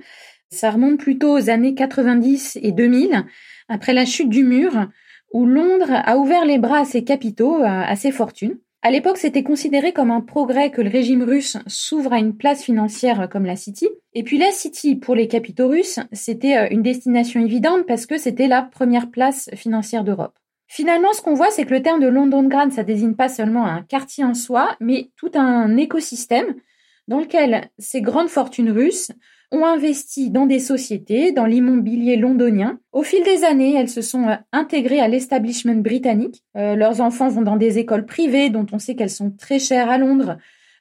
Ça 0.49 0.69
remonte 0.69 0.99
plutôt 0.99 1.37
aux 1.37 1.49
années 1.49 1.75
90 1.75 2.59
et 2.61 2.71
2000, 2.71 3.25
après 3.67 3.93
la 3.93 4.05
chute 4.05 4.29
du 4.29 4.43
mur, 4.43 4.87
où 5.33 5.45
Londres 5.45 5.91
a 5.91 6.17
ouvert 6.17 6.45
les 6.45 6.57
bras 6.57 6.79
à 6.79 6.85
ses 6.85 7.03
capitaux, 7.03 7.61
à 7.63 7.95
ses 7.95 8.11
fortunes. 8.11 8.57
À 8.83 8.89
l'époque, 8.89 9.17
c'était 9.17 9.43
considéré 9.43 9.93
comme 9.93 10.09
un 10.09 10.21
progrès 10.21 10.71
que 10.71 10.81
le 10.81 10.89
régime 10.89 11.21
russe 11.21 11.57
s'ouvre 11.67 12.13
à 12.13 12.17
une 12.17 12.35
place 12.35 12.63
financière 12.63 13.29
comme 13.29 13.45
la 13.45 13.55
City. 13.55 13.87
Et 14.15 14.23
puis 14.23 14.39
la 14.39 14.51
City, 14.51 14.95
pour 14.95 15.13
les 15.13 15.27
capitaux 15.27 15.67
russes, 15.67 15.99
c'était 16.13 16.57
euh, 16.57 16.67
une 16.71 16.81
destination 16.81 17.41
évidente 17.41 17.85
parce 17.85 18.07
que 18.07 18.17
c'était 18.17 18.47
la 18.47 18.63
première 18.63 19.11
place 19.11 19.51
financière 19.53 20.03
d'Europe. 20.03 20.33
Finalement, 20.67 21.13
ce 21.13 21.21
qu'on 21.21 21.35
voit, 21.35 21.51
c'est 21.51 21.65
que 21.65 21.73
le 21.75 21.83
terme 21.83 21.99
de 21.99 22.07
Londongrad, 22.07 22.71
ça 22.71 22.83
désigne 22.83 23.13
pas 23.13 23.29
seulement 23.29 23.67
un 23.67 23.83
quartier 23.83 24.23
en 24.23 24.33
soi, 24.33 24.75
mais 24.79 25.11
tout 25.15 25.31
un 25.35 25.77
écosystème 25.77 26.55
dans 27.07 27.19
lequel 27.19 27.69
ces 27.77 28.01
grandes 28.01 28.29
fortunes 28.29 28.71
russes 28.71 29.11
ont 29.51 29.65
investi 29.65 30.29
dans 30.29 30.45
des 30.45 30.59
sociétés, 30.59 31.31
dans 31.31 31.45
l'immobilier 31.45 32.15
londonien. 32.15 32.79
Au 32.93 33.03
fil 33.03 33.23
des 33.23 33.43
années, 33.43 33.75
elles 33.75 33.89
se 33.89 34.01
sont 34.01 34.29
euh, 34.29 34.35
intégrées 34.51 34.99
à 35.01 35.07
l'establishment 35.07 35.81
britannique. 35.81 36.43
Euh, 36.55 36.75
leurs 36.75 37.01
enfants 37.01 37.29
vont 37.29 37.41
dans 37.41 37.57
des 37.57 37.77
écoles 37.77 38.05
privées 38.05 38.49
dont 38.49 38.65
on 38.71 38.79
sait 38.79 38.95
qu'elles 38.95 39.09
sont 39.09 39.31
très 39.31 39.59
chères 39.59 39.89
à 39.89 39.97
Londres. 39.97 40.37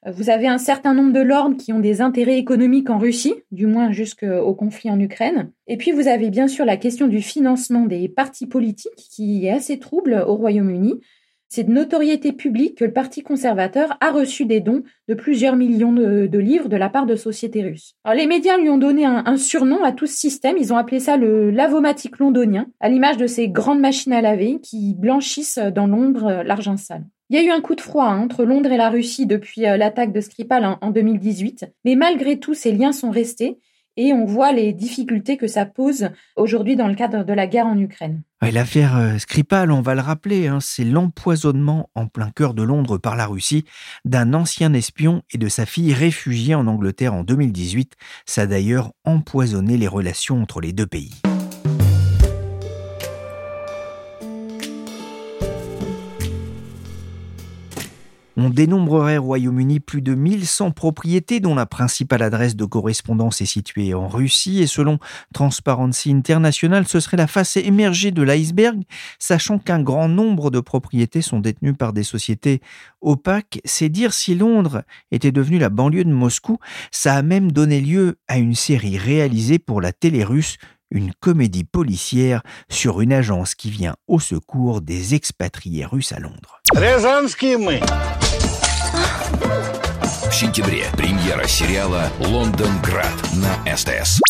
Euh, 0.07 0.13
vous 0.13 0.31
avez 0.31 0.47
un 0.47 0.59
certain 0.59 0.95
nombre 0.95 1.13
de 1.13 1.21
lords 1.21 1.57
qui 1.59 1.73
ont 1.73 1.81
des 1.81 2.01
intérêts 2.01 2.39
économiques 2.39 2.91
en 2.91 2.99
Russie, 2.99 3.35
du 3.51 3.67
moins 3.67 3.91
jusqu'au 3.91 4.55
conflit 4.55 4.91
en 4.91 5.01
Ukraine. 5.01 5.51
Et 5.67 5.77
puis 5.77 5.91
vous 5.91 6.07
avez 6.07 6.31
bien 6.31 6.47
sûr 6.47 6.65
la 6.65 6.77
question 6.77 7.09
du 7.09 7.23
financement 7.23 7.87
des 7.87 8.09
partis 8.09 8.47
politiques 8.47 8.93
qui 8.97 9.47
est 9.47 9.53
assez 9.53 9.79
trouble 9.81 10.25
au 10.27 10.37
Royaume-Uni. 10.37 11.01
C'est 11.53 11.65
de 11.65 11.73
notoriété 11.73 12.33
publique 12.33 12.79
que 12.79 12.85
le 12.85 12.93
Parti 12.93 13.23
conservateur 13.23 13.99
a 14.01 14.13
reçu 14.13 14.47
des 14.47 14.61
dons 14.61 14.85
de 15.09 15.15
plusieurs 15.15 15.57
millions 15.57 15.93
de, 15.93 16.39
livres 16.39 16.69
de 16.69 16.77
la 16.77 16.89
part 16.89 17.07
de 17.07 17.17
sociétés 17.17 17.65
russes. 17.65 17.97
Alors, 18.05 18.17
les 18.17 18.29
médias 18.29 18.57
lui 18.57 18.71
ont 18.71 18.79
donné 18.79 19.05
un, 19.05 19.37
surnom 19.37 19.83
à 19.83 19.91
tout 19.91 20.07
ce 20.07 20.17
système. 20.17 20.57
Ils 20.59 20.73
ont 20.73 20.77
appelé 20.77 21.01
ça 21.01 21.17
le 21.17 21.51
lavomatique 21.51 22.21
londonien, 22.21 22.69
à 22.79 22.89
l'image 22.89 23.17
de 23.17 23.27
ces 23.27 23.49
grandes 23.49 23.81
machines 23.81 24.13
à 24.13 24.21
laver 24.21 24.61
qui 24.63 24.95
blanchissent 24.95 25.59
dans 25.59 25.89
l'ombre 25.89 26.45
l'argent 26.45 26.77
sale. 26.77 27.05
Il 27.31 27.37
y 27.37 27.39
a 27.39 27.45
eu 27.45 27.51
un 27.51 27.61
coup 27.61 27.75
de 27.75 27.81
froid 27.81 28.07
hein, 28.07 28.21
entre 28.21 28.45
Londres 28.45 28.71
et 28.71 28.77
la 28.77 28.89
Russie 28.89 29.27
depuis 29.27 29.67
euh, 29.67 29.77
l'attaque 29.77 30.13
de 30.13 30.21
Skripal 30.21 30.79
en 30.81 30.91
2018, 30.91 31.67
mais 31.85 31.97
malgré 31.97 32.39
tout, 32.39 32.55
ces 32.55 32.73
liens 32.73 32.93
sont 32.93 33.11
restés 33.11 33.59
et 33.97 34.13
on 34.13 34.25
voit 34.25 34.53
les 34.53 34.73
difficultés 34.73 35.37
que 35.37 35.47
ça 35.47 35.67
pose 35.67 36.11
aujourd'hui 36.37 36.77
dans 36.77 36.89
le 36.89 36.95
cadre 36.95 37.25
de 37.25 37.33
la 37.33 37.47
guerre 37.47 37.67
en 37.67 37.79
Ukraine. 37.79 38.23
L'affaire 38.41 38.97
euh, 38.97 39.19
Skripal, 39.19 39.71
on 39.71 39.83
va 39.83 39.95
le 39.95 40.01
rappeler, 40.01 40.47
hein, 40.47 40.59
c'est 40.61 40.85
l'empoisonnement 40.85 41.91
en 41.95 42.07
plein 42.07 42.31
cœur 42.31 42.55
de 42.55 42.63
Londres 42.63 42.97
par 42.97 43.15
la 43.15 43.27
Russie 43.27 43.65
d'un 44.05 44.33
ancien 44.33 44.73
espion 44.73 45.23
et 45.33 45.39
de 45.39 45.49
sa 45.49 45.67
fille 45.67 45.93
réfugiée 45.93 46.55
en 46.55 46.67
Angleterre 46.67 47.15
en 47.15 47.23
2018. 47.23 47.95
Ça 48.25 48.43
a 48.43 48.47
d'ailleurs 48.47 48.93
empoisonné 49.05 49.77
les 49.77 49.89
relations 49.89 50.41
entre 50.41 50.61
les 50.61 50.73
deux 50.73 50.87
pays. 50.87 51.13
On 58.43 58.49
dénombrerait 58.49 59.19
au 59.19 59.25
Royaume-Uni 59.25 59.81
plus 59.81 60.01
de 60.01 60.15
1100 60.15 60.71
propriétés 60.71 61.41
dont 61.41 61.55
la 61.55 61.67
principale 61.67 62.23
adresse 62.23 62.57
de 62.57 62.65
correspondance 62.65 63.43
est 63.43 63.47
située 63.47 63.93
en 63.93 64.09
Russie 64.09 64.63
et 64.63 64.67
selon 64.67 64.99
Transparency 65.35 66.11
International, 66.11 66.89
ce 66.89 67.01
serait 67.01 67.19
la 67.19 67.27
face 67.27 67.59
émergée 67.59 68.13
de 68.13 68.23
l'iceberg, 68.23 68.81
sachant 69.19 69.59
qu'un 69.59 69.83
grand 69.83 70.09
nombre 70.09 70.51
de 70.51 70.59
propriétés 70.59 71.21
sont 71.21 71.41
détenues 71.41 71.75
par 71.75 71.93
des 71.93 72.03
sociétés 72.03 72.63
opaques. 73.03 73.61
C'est 73.67 73.91
dire 73.91 74.15
si 74.15 74.35
Londres 74.35 74.85
était 75.11 75.33
devenue 75.33 75.59
la 75.59 75.69
banlieue 75.69 76.05
de 76.05 76.11
Moscou, 76.11 76.57
ça 76.91 77.17
a 77.17 77.21
même 77.21 77.53
donné 77.53 77.83
lieu 77.83 78.17
à 78.27 78.39
une 78.39 78.55
série 78.55 78.97
réalisée 78.97 79.59
pour 79.59 79.83
la 79.83 79.93
télé 79.93 80.25
russe 80.25 80.57
une 80.91 81.13
comédie 81.13 81.65
policière 81.65 82.43
sur 82.71 83.03
une 83.03 83.13
agence 83.13 83.55
qui 83.55 83.71
vient 83.71 83.97
au 84.09 84.19
secours 84.19 84.81
des 84.81 85.15
expatriés 85.15 85.85
russes 85.85 86.13
à 86.13 86.21
Londres. 86.21 86.60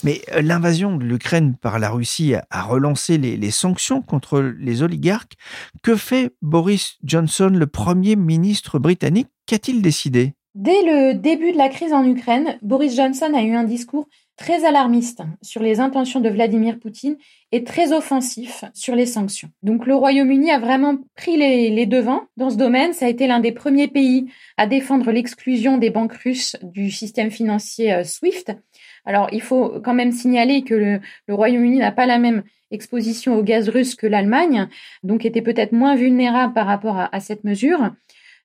Mais 0.02 0.22
euh, 0.32 0.40
l'invasion 0.40 0.96
de 0.96 1.04
l'Ukraine 1.04 1.56
par 1.60 1.78
la 1.78 1.90
Russie 1.90 2.34
a 2.34 2.62
relancé 2.62 3.18
les, 3.18 3.36
les, 3.36 3.50
sanctions 3.50 4.00
contre 4.00 4.40
les 4.40 4.82
oligarques. 4.82 5.34
Que 5.82 5.96
fait 5.96 6.30
Boris 6.40 6.96
Johnson, 7.04 7.50
le 7.52 7.66
Premier 7.66 8.16
ministre 8.16 8.78
britannique? 8.78 9.28
Qu'a-t-il 9.46 9.82
décidé? 9.82 10.32
Dès 10.54 10.82
le 10.82 11.14
début 11.14 11.52
de 11.52 11.58
la 11.58 11.68
crise 11.68 11.92
en 11.92 12.04
Ukraine, 12.04 12.58
Boris 12.62 12.96
Johnson 12.96 13.32
a 13.34 13.42
eu 13.42 13.54
un 13.54 13.64
discours 13.64 14.08
très 14.40 14.64
alarmiste 14.64 15.20
sur 15.42 15.62
les 15.62 15.80
intentions 15.80 16.18
de 16.18 16.30
Vladimir 16.30 16.78
Poutine 16.78 17.18
et 17.52 17.62
très 17.62 17.92
offensif 17.92 18.64
sur 18.72 18.96
les 18.96 19.04
sanctions. 19.04 19.50
Donc 19.62 19.86
le 19.86 19.94
Royaume-Uni 19.94 20.50
a 20.50 20.58
vraiment 20.58 20.96
pris 21.14 21.36
les, 21.36 21.84
devants 21.84 22.22
dans 22.38 22.48
ce 22.48 22.56
domaine. 22.56 22.94
Ça 22.94 23.04
a 23.04 23.10
été 23.10 23.26
l'un 23.26 23.40
des 23.40 23.52
premiers 23.52 23.86
pays 23.86 24.30
à 24.56 24.66
défendre 24.66 25.12
l'exclusion 25.12 25.76
des 25.76 25.90
banques 25.90 26.14
russes 26.14 26.56
du 26.62 26.90
système 26.90 27.30
financier 27.30 27.92
euh, 27.92 28.02
SWIFT. 28.02 28.56
Alors 29.04 29.28
il 29.30 29.42
faut 29.42 29.78
quand 29.84 29.92
même 29.92 30.10
signaler 30.10 30.62
que 30.62 30.74
le, 30.74 31.00
Royaume-Uni 31.28 31.76
n'a 31.76 31.92
pas 31.92 32.06
la 32.06 32.18
même 32.18 32.42
exposition 32.70 33.36
au 33.36 33.42
gaz 33.42 33.68
russe 33.68 33.94
que 33.94 34.06
l'Allemagne, 34.06 34.68
donc 35.02 35.26
était 35.26 35.42
peut-être 35.42 35.72
moins 35.72 35.96
vulnérable 35.96 36.54
par 36.54 36.66
rapport 36.66 37.08
à 37.12 37.20
cette 37.20 37.44
mesure. 37.44 37.90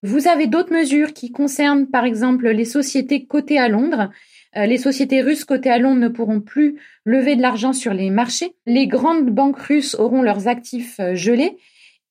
Vous 0.04 0.28
avez 0.28 0.48
d'autres 0.48 0.74
mesures 0.74 1.14
qui 1.14 1.32
concernent 1.32 1.88
par 1.88 2.06
exemple 2.06 2.50
les 2.50 2.66
sociétés 2.66 3.26
cotées 3.26 3.60
à 3.60 3.70
Londres 3.70 4.10
les 4.56 4.78
sociétés 4.78 5.22
russes 5.22 5.44
cotées 5.44 5.70
à 5.70 5.78
Londres 5.78 6.00
ne 6.00 6.08
pourront 6.08 6.40
plus 6.40 6.80
lever 7.04 7.36
de 7.36 7.42
l'argent 7.42 7.74
sur 7.74 7.94
les 7.94 8.10
marchés. 8.10 8.56
Les 8.66 8.88
grandes 8.88 9.30
banques 9.30 9.60
russes 9.60 9.96
auront 9.96 10.22
leurs 10.22 10.48
actifs 10.48 11.00
euh, 11.00 11.16
gelés. 11.16 11.58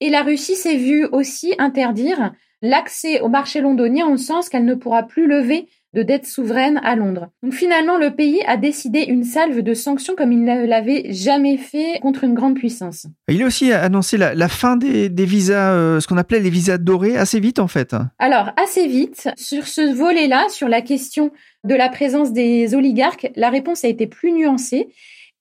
Et 0.00 0.10
la 0.10 0.22
Russie 0.22 0.56
s'est 0.56 0.76
vue 0.76 1.06
aussi 1.06 1.54
interdire 1.58 2.32
l'accès 2.60 3.20
au 3.20 3.28
marché 3.28 3.60
londonien 3.60 4.06
en 4.06 4.16
sens 4.16 4.48
qu'elle 4.48 4.64
ne 4.64 4.74
pourra 4.74 5.04
plus 5.04 5.26
lever 5.26 5.68
de 5.94 6.02
dette 6.02 6.26
souveraine 6.26 6.80
à 6.82 6.96
Londres. 6.96 7.28
Donc 7.42 7.54
finalement, 7.54 7.96
le 7.96 8.10
pays 8.10 8.40
a 8.46 8.56
décidé 8.56 9.02
une 9.02 9.22
salve 9.22 9.60
de 9.60 9.74
sanctions 9.74 10.14
comme 10.16 10.32
il 10.32 10.42
ne 10.44 10.66
l'avait 10.66 11.12
jamais 11.12 11.56
fait 11.56 12.00
contre 12.02 12.24
une 12.24 12.34
grande 12.34 12.56
puissance. 12.56 13.06
Il 13.28 13.42
a 13.42 13.46
aussi 13.46 13.72
annoncé 13.72 14.18
la, 14.18 14.48
fin 14.48 14.76
des, 14.76 15.08
visas, 15.24 15.72
euh, 15.72 16.00
ce 16.00 16.08
qu'on 16.08 16.16
appelait 16.16 16.40
les 16.40 16.50
visas 16.50 16.78
dorés, 16.78 17.16
assez 17.16 17.38
vite 17.38 17.60
en 17.60 17.68
fait. 17.68 17.94
Alors 18.18 18.50
assez 18.62 18.88
vite, 18.88 19.28
sur 19.36 19.68
ce 19.68 19.94
volet-là, 19.94 20.46
sur 20.48 20.68
la 20.68 20.82
question 20.82 21.30
de 21.62 21.74
la 21.74 21.88
présence 21.88 22.32
des 22.32 22.74
oligarques, 22.74 23.30
la 23.36 23.48
réponse 23.48 23.84
a 23.84 23.88
été 23.88 24.08
plus 24.08 24.32
nuancée 24.32 24.88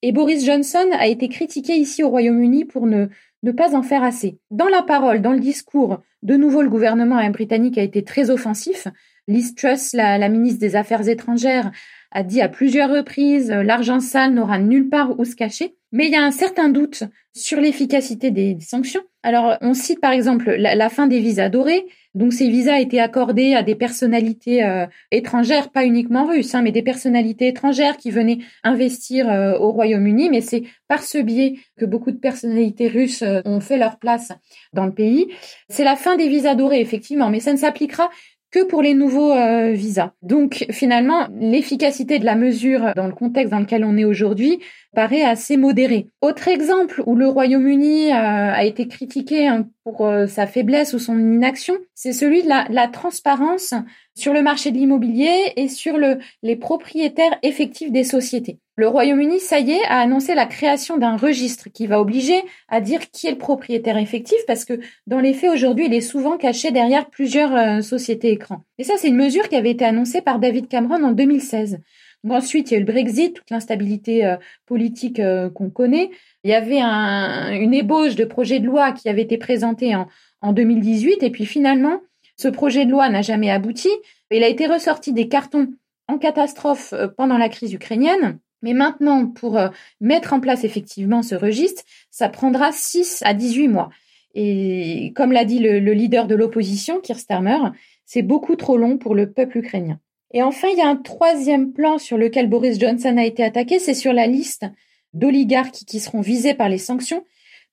et 0.03 0.11
Boris 0.11 0.45
Johnson 0.45 0.85
a 0.99 1.07
été 1.07 1.29
critiqué 1.29 1.73
ici 1.73 2.03
au 2.03 2.09
Royaume-Uni 2.09 2.65
pour 2.65 2.85
ne, 2.85 3.07
ne 3.41 3.51
pas 3.51 3.75
en 3.75 3.81
faire 3.81 4.03
assez. 4.03 4.37
Dans 4.51 4.67
la 4.67 4.83
parole, 4.83 5.21
dans 5.21 5.33
le 5.33 5.39
discours, 5.39 5.99
de 6.21 6.35
nouveau 6.35 6.61
le 6.61 6.69
gouvernement 6.69 7.27
britannique 7.31 7.77
a 7.77 7.83
été 7.83 8.03
très 8.03 8.29
offensif. 8.29 8.87
Liz 9.27 9.55
Truss, 9.55 9.93
la, 9.93 10.27
ministre 10.29 10.59
des 10.59 10.75
Affaires 10.75 11.07
étrangères, 11.07 11.71
a 12.11 12.23
dit 12.23 12.41
à 12.41 12.49
plusieurs 12.49 12.91
reprises 12.91 13.51
euh, 13.51 13.63
l'argent 13.63 13.99
sale 13.99 14.33
n'aura 14.33 14.59
nulle 14.59 14.89
part 14.89 15.19
où 15.19 15.25
se 15.25 15.35
cacher. 15.35 15.75
Mais 15.91 16.07
il 16.07 16.11
y 16.11 16.15
a 16.15 16.23
un 16.23 16.31
certain 16.31 16.69
doute 16.69 17.03
sur 17.35 17.59
l'efficacité 17.59 18.31
des, 18.31 18.57
sanctions. 18.59 19.01
Alors, 19.21 19.57
on 19.61 19.73
cite 19.75 20.01
par 20.01 20.11
exemple 20.11 20.51
la, 20.51 20.89
fin 20.89 21.07
des 21.07 21.19
visas 21.19 21.49
dorés. 21.49 21.85
Donc, 22.15 22.33
ces 22.33 22.49
visas 22.49 22.79
étaient 22.79 22.99
accordés 22.99 23.53
à 23.53 23.63
des 23.63 23.75
personnalités 23.75 24.63
euh, 24.63 24.87
étrangères, 25.11 25.69
pas 25.69 25.85
uniquement 25.85 26.25
russes, 26.25 26.53
hein, 26.55 26.63
mais 26.63 26.71
des 26.71 26.81
personnalités 26.81 27.47
étrangères 27.47 27.97
qui 27.97 28.09
venaient 28.09 28.39
investir 28.63 29.29
euh, 29.29 29.57
au 29.57 29.71
Royaume-Uni. 29.71 30.29
Mais 30.29 30.41
c'est 30.41 30.63
par 30.87 31.03
ce 31.03 31.19
biais 31.19 31.55
que 31.77 31.85
beaucoup 31.85 32.11
de 32.11 32.17
personnalités 32.17 32.87
russes 32.87 33.23
ont 33.45 33.59
fait 33.59 33.77
leur 33.77 33.97
place 33.97 34.31
dans 34.73 34.85
le 34.85 34.93
pays. 34.93 35.27
C'est 35.69 35.83
la 35.83 35.95
fin 35.95 36.17
des 36.17 36.27
visas 36.27 36.55
dorés, 36.55 36.81
effectivement, 36.81 37.29
mais 37.29 37.39
ça 37.39 37.53
ne 37.53 37.57
s'appliquera 37.57 38.09
que 38.53 38.63
pour 38.63 38.83
les 38.83 38.93
nouveaux 38.93 39.33
euh, 39.33 39.71
visas. 39.71 40.11
Donc 40.21 40.67
finalement, 40.69 41.27
l'efficacité 41.39 42.19
de 42.19 42.25
la 42.25 42.35
mesure 42.35 42.93
dans 42.95 43.07
le 43.07 43.13
contexte 43.13 43.51
dans 43.51 43.59
lequel 43.59 43.83
on 43.83 43.97
est 43.97 44.05
aujourd'hui 44.05 44.59
paraît 44.93 45.23
assez 45.23 45.57
modérée. 45.57 46.09
Autre 46.21 46.47
exemple 46.47 47.01
où 47.07 47.15
le 47.15 47.27
Royaume-Uni 47.27 48.11
euh, 48.11 48.13
a 48.13 48.63
été 48.63 48.87
critiqué 48.87 49.47
hein, 49.47 49.65
pour 49.83 50.05
euh, 50.05 50.27
sa 50.27 50.45
faiblesse 50.45 50.93
ou 50.93 50.99
son 50.99 51.17
inaction, 51.17 51.73
c'est 51.95 52.13
celui 52.13 52.43
de 52.43 52.47
la, 52.47 52.67
la, 52.69 52.87
transparence 52.87 53.73
sur 54.15 54.33
le 54.33 54.41
marché 54.41 54.71
de 54.71 54.77
l'immobilier 54.77 55.53
et 55.55 55.67
sur 55.67 55.97
le, 55.97 56.19
les 56.41 56.55
propriétaires 56.55 57.37
effectifs 57.41 57.91
des 57.91 58.03
sociétés. 58.03 58.59
Le 58.75 58.87
Royaume-Uni, 58.87 59.39
ça 59.39 59.59
y 59.59 59.71
est, 59.71 59.83
a 59.85 59.99
annoncé 59.99 60.33
la 60.33 60.47
création 60.47 60.97
d'un 60.97 61.15
registre 61.15 61.69
qui 61.71 61.85
va 61.85 62.01
obliger 62.01 62.41
à 62.69 62.81
dire 62.81 63.11
qui 63.11 63.27
est 63.27 63.31
le 63.31 63.37
propriétaire 63.37 63.97
effectif 63.97 64.39
parce 64.47 64.65
que 64.65 64.79
dans 65.05 65.19
les 65.19 65.33
faits 65.33 65.51
aujourd'hui, 65.51 65.85
il 65.85 65.93
est 65.93 66.01
souvent 66.01 66.37
caché 66.37 66.71
derrière 66.71 67.07
plusieurs 67.09 67.55
euh, 67.55 67.81
sociétés 67.81 68.31
écrans. 68.31 68.63
Et 68.79 68.83
ça, 68.83 68.95
c'est 68.97 69.09
une 69.09 69.15
mesure 69.15 69.47
qui 69.47 69.55
avait 69.55 69.69
été 69.69 69.85
annoncée 69.85 70.21
par 70.21 70.39
David 70.39 70.67
Cameron 70.69 71.03
en 71.03 71.11
2016. 71.11 71.81
ensuite, 72.27 72.71
il 72.71 72.73
y 72.73 72.77
a 72.77 72.79
eu 72.79 72.83
le 72.83 72.91
Brexit, 72.91 73.35
toute 73.35 73.51
l'instabilité 73.51 74.25
euh, 74.25 74.37
politique 74.65 75.19
euh, 75.19 75.51
qu'on 75.51 75.69
connaît. 75.69 76.09
Il 76.43 76.49
y 76.49 76.55
avait 76.55 76.81
une 76.81 77.75
ébauche 77.75 78.15
de 78.15 78.25
projet 78.25 78.59
de 78.59 78.65
loi 78.65 78.91
qui 78.91 79.07
avait 79.07 79.21
été 79.21 79.37
présenté 79.37 79.95
en, 79.95 80.07
en 80.41 80.51
2018 80.51 81.21
et 81.21 81.29
puis 81.29 81.45
finalement, 81.45 82.01
ce 82.43 82.49
projet 82.49 82.85
de 82.85 82.91
loi 82.91 83.09
n'a 83.09 83.21
jamais 83.21 83.49
abouti. 83.49 83.89
Il 84.29 84.43
a 84.43 84.49
été 84.49 84.67
ressorti 84.67 85.13
des 85.13 85.29
cartons 85.29 85.69
en 86.09 86.17
catastrophe 86.17 86.93
pendant 87.15 87.37
la 87.37 87.47
crise 87.47 87.73
ukrainienne. 87.73 88.39
Mais 88.63 88.73
maintenant, 88.73 89.27
pour 89.27 89.57
euh, 89.57 89.69
mettre 90.01 90.33
en 90.33 90.39
place 90.39 90.63
effectivement 90.63 91.21
ce 91.21 91.35
registre, 91.35 91.83
ça 92.09 92.29
prendra 92.29 92.71
6 92.71 93.21
à 93.25 93.33
18 93.33 93.67
mois. 93.67 93.89
Et 94.33 95.13
comme 95.15 95.31
l'a 95.31 95.45
dit 95.45 95.59
le, 95.59 95.79
leader 95.79 96.27
de 96.27 96.35
l'opposition, 96.35 96.99
Keir 96.99 97.19
Starmer, 97.19 97.59
c'est 98.05 98.23
beaucoup 98.23 98.55
trop 98.55 98.77
long 98.77 98.97
pour 98.97 99.15
le 99.15 99.31
peuple 99.31 99.59
ukrainien. 99.59 99.99
Et 100.33 100.41
enfin, 100.41 100.69
il 100.71 100.77
y 100.77 100.81
a 100.81 100.87
un 100.87 100.95
troisième 100.95 101.71
plan 101.71 101.99
sur 101.99 102.17
lequel 102.17 102.49
Boris 102.49 102.79
Johnson 102.79 103.17
a 103.17 103.25
été 103.25 103.43
attaqué, 103.43 103.77
c'est 103.77 103.93
sur 103.93 104.13
la 104.13 104.25
liste 104.25 104.65
d'oligarques 105.13 105.83
qui 105.85 105.99
seront 105.99 106.21
visés 106.21 106.55
par 106.55 106.69
les 106.69 106.79
sanctions, 106.79 107.23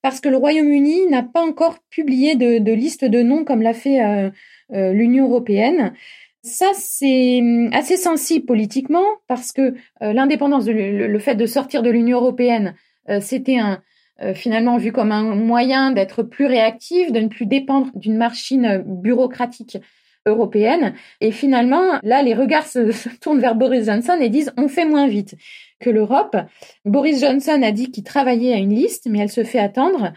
parce 0.03 0.21
que 0.21 0.29
le 0.29 0.37
Royaume-Uni 0.37 1.07
n'a 1.09 1.23
pas 1.23 1.43
encore 1.43 1.79
publié 1.91 2.35
de, 2.35 2.73
liste 2.73 3.05
de 3.05 3.23
noms 3.23 3.45
comme 3.45 3.63
l'a 3.63 3.75
fait 3.75 4.03
euh, 4.03 4.31
euh, 4.73 4.93
l'Union 4.93 5.27
européenne. 5.27 5.95
Ça, 6.43 6.71
c'est 6.75 7.41
hum, 7.41 7.71
assez 7.73 7.97
sensible 7.97 8.47
politiquement 8.47 9.05
parce 9.27 9.53
que 9.53 9.75
euh, 10.03 10.13
l'indépendance, 10.13 10.67
le, 10.67 11.19
fait 11.19 11.35
de 11.35 11.47
sortir 11.47 11.83
de 11.83 11.91
l'Union 11.91 12.19
européenne, 12.19 12.75
euh, 13.09 13.21
c'était 13.21 13.59
un, 13.59 13.83
finalement 14.35 14.77
vu 14.77 14.93
comme 14.93 15.13
un 15.13 15.35
moyen 15.35 15.93
d'être 15.93 16.23
plus 16.23 16.45
réactif, 16.45 17.11
de 17.11 17.21
ne 17.21 17.29
plus 17.29 17.47
dépendre 17.47 17.89
d'une 17.95 18.19
machine 18.19 18.85
bureaucratique 18.85 19.79
européenne. 20.27 20.95
Et 21.21 21.33
finalement, 21.33 21.99
là, 22.03 22.23
les 22.23 22.35
regards 22.35 22.67
se, 22.67 23.09
tournent 23.21 23.41
vers 23.41 23.55
Boris 23.55 23.87
Johnson 23.87 24.19
et 24.21 24.29
disent 24.29 24.53
on 24.57 24.69
fait 24.69 24.85
moins 24.85 25.09
vite 25.09 25.35
que 25.81 25.91
l'Europe. 25.91 26.37
Boris 26.85 27.21
Johnson 27.21 27.61
a 27.63 27.73
dit 27.73 27.91
qu'il 27.91 28.05
travaillait 28.05 28.55
à 28.55 28.59
une 28.59 28.75
liste, 28.75 29.07
mais 29.09 29.21
elle 29.21 29.31
se 29.31 29.45
fait 29.45 29.59
attendre. 29.59 30.13